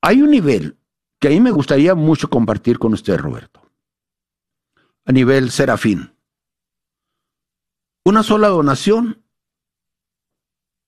hay 0.00 0.22
un 0.22 0.30
nivel 0.30 0.76
que 1.18 1.28
a 1.28 1.30
mí 1.30 1.40
me 1.40 1.50
gustaría 1.50 1.94
mucho 1.94 2.30
compartir 2.30 2.78
con 2.78 2.92
usted, 2.92 3.18
Roberto. 3.18 3.62
A 5.04 5.12
nivel 5.12 5.50
serafín. 5.50 6.12
Una 8.04 8.22
sola 8.22 8.48
donación 8.48 9.22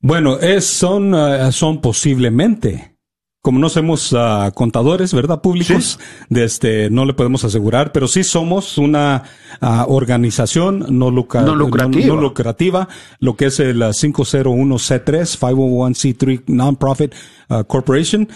Bueno, 0.00 0.38
es, 0.38 0.66
son, 0.66 1.14
eh, 1.14 1.52
son 1.52 1.80
posiblemente. 1.80 2.96
Como 3.42 3.58
no 3.58 3.70
somos 3.70 4.14
ah, 4.14 4.50
contadores, 4.54 5.14
¿verdad? 5.14 5.40
Públicos, 5.40 5.98
de 6.28 6.44
este, 6.44 6.90
no 6.90 7.06
le 7.06 7.14
podemos 7.14 7.42
asegurar, 7.42 7.90
pero 7.90 8.06
sí 8.06 8.22
somos 8.22 8.76
una 8.76 9.22
ah, 9.62 9.86
organización 9.88 10.84
no, 10.90 11.10
lucra- 11.10 11.40
No 11.40 11.54
lucrativa. 11.54 12.06
no 12.14 12.20
lucrativa, 12.20 12.88
lo 13.18 13.36
que 13.36 13.46
es 13.46 13.58
el 13.60 13.82
ah, 13.82 13.88
501C3, 13.94 15.38
501C3 15.38 16.42
Non-Profit 16.48 17.14
ah, 17.48 17.64
Corporation, 17.64 18.28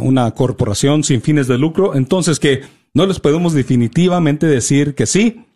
una 0.00 0.30
corporación 0.32 1.04
sin 1.04 1.22
fines 1.22 1.46
de 1.48 1.56
lucro. 1.56 1.94
Entonces 1.94 2.38
que 2.38 2.60
no 2.92 3.06
les 3.06 3.18
podemos 3.18 3.54
definitivamente 3.54 4.46
decir 4.46 4.94
que 4.94 5.06
sí, 5.06 5.46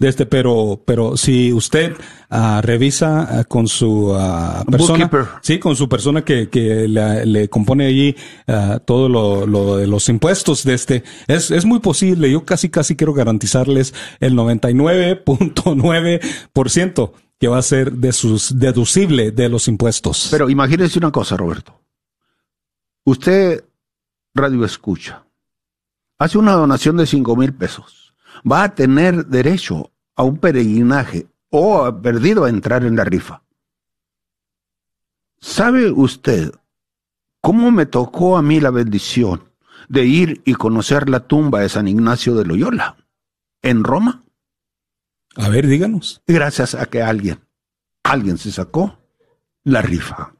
de 0.00 0.08
este, 0.08 0.26
pero, 0.26 0.82
pero 0.84 1.16
si 1.16 1.52
usted 1.52 1.94
ah, 2.30 2.60
revisa 2.64 3.40
ah, 3.40 3.44
con 3.44 3.68
su 3.68 4.12
ah, 4.16 4.64
persona, 4.68 5.04
Bookkeeper. 5.04 5.28
sí, 5.42 5.60
con 5.60 5.76
su 5.76 5.88
persona 5.88 6.24
que, 6.24 6.48
que 6.48 6.88
le, 6.88 7.24
le 7.26 7.48
compone 7.48 7.86
allí 7.86 8.16
todo 8.84 9.08
lo, 9.08 9.46
lo 9.46 9.76
de 9.76 9.86
los 9.86 10.08
impuestos 10.08 10.64
de 10.64 10.74
este, 10.74 11.04
es, 11.28 11.52
es 11.52 11.66
muy 11.66 11.78
posible. 11.78 12.28
Yo 12.30 12.44
casi, 12.44 12.70
casi 12.70 12.96
quiero 12.96 13.12
garantizarles 13.12 13.94
el 14.18 14.34
99.9% 14.34 17.12
que 17.38 17.48
va 17.48 17.58
a 17.58 17.62
ser 17.62 17.92
de 17.92 18.12
sus 18.12 18.58
deducible 18.58 19.30
de 19.32 19.48
los 19.48 19.66
impuestos. 19.68 20.28
Pero 20.30 20.50
imagínese 20.50 20.98
una 20.98 21.10
cosa, 21.10 21.36
Roberto. 21.36 21.80
Usted, 23.04 23.64
radio 24.34 24.64
escucha, 24.64 25.24
hace 26.18 26.38
una 26.38 26.52
donación 26.52 26.96
de 26.96 27.06
cinco 27.06 27.36
mil 27.36 27.52
pesos. 27.54 27.99
Va 28.50 28.64
a 28.64 28.74
tener 28.74 29.26
derecho 29.26 29.90
a 30.16 30.22
un 30.22 30.38
peregrinaje 30.38 31.26
o 31.50 31.84
ha 31.84 32.00
perdido 32.00 32.44
a 32.44 32.50
entrar 32.50 32.84
en 32.84 32.96
la 32.96 33.04
rifa. 33.04 33.42
¿Sabe 35.40 35.90
usted 35.90 36.52
cómo 37.40 37.70
me 37.70 37.86
tocó 37.86 38.36
a 38.36 38.42
mí 38.42 38.60
la 38.60 38.70
bendición 38.70 39.50
de 39.88 40.04
ir 40.04 40.42
y 40.44 40.54
conocer 40.54 41.08
la 41.08 41.20
tumba 41.20 41.60
de 41.60 41.68
San 41.68 41.88
Ignacio 41.88 42.34
de 42.34 42.44
Loyola 42.44 42.96
en 43.62 43.84
Roma? 43.84 44.22
a 45.36 45.48
ver, 45.48 45.66
díganos. 45.66 46.22
gracias 46.26 46.74
a 46.74 46.86
que 46.86 47.02
alguien, 47.02 47.40
alguien 48.02 48.36
se 48.36 48.52
sacó 48.52 48.98
la 49.64 49.80
rifa 49.80 50.34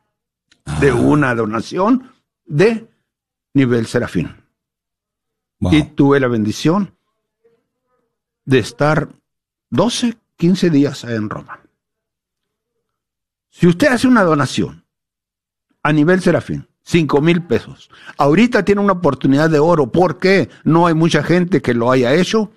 de 0.80 0.92
una 0.92 1.34
donación 1.34 2.12
de 2.44 2.88
nivel 3.54 3.86
serafín. 3.86 4.36
Wow. 5.60 5.74
Y 5.74 5.82
tuve 5.82 6.20
la 6.20 6.28
bendición 6.28 6.96
de 8.50 8.58
estar 8.58 9.08
12, 9.70 10.18
15 10.36 10.70
días 10.70 11.04
en 11.04 11.30
Roma. 11.30 11.60
Si 13.48 13.68
usted 13.68 13.86
hace 13.86 14.08
una 14.08 14.24
donación 14.24 14.84
a 15.84 15.92
nivel 15.92 16.20
serafín, 16.20 16.66
5 16.82 17.20
mil 17.20 17.44
pesos, 17.44 17.90
ahorita 18.18 18.64
tiene 18.64 18.80
una 18.80 18.94
oportunidad 18.94 19.50
de 19.50 19.60
oro 19.60 19.92
porque 19.92 20.48
no 20.64 20.88
hay 20.88 20.94
mucha 20.94 21.22
gente 21.22 21.62
que 21.62 21.74
lo 21.74 21.92
haya 21.92 22.12
hecho 22.12 22.50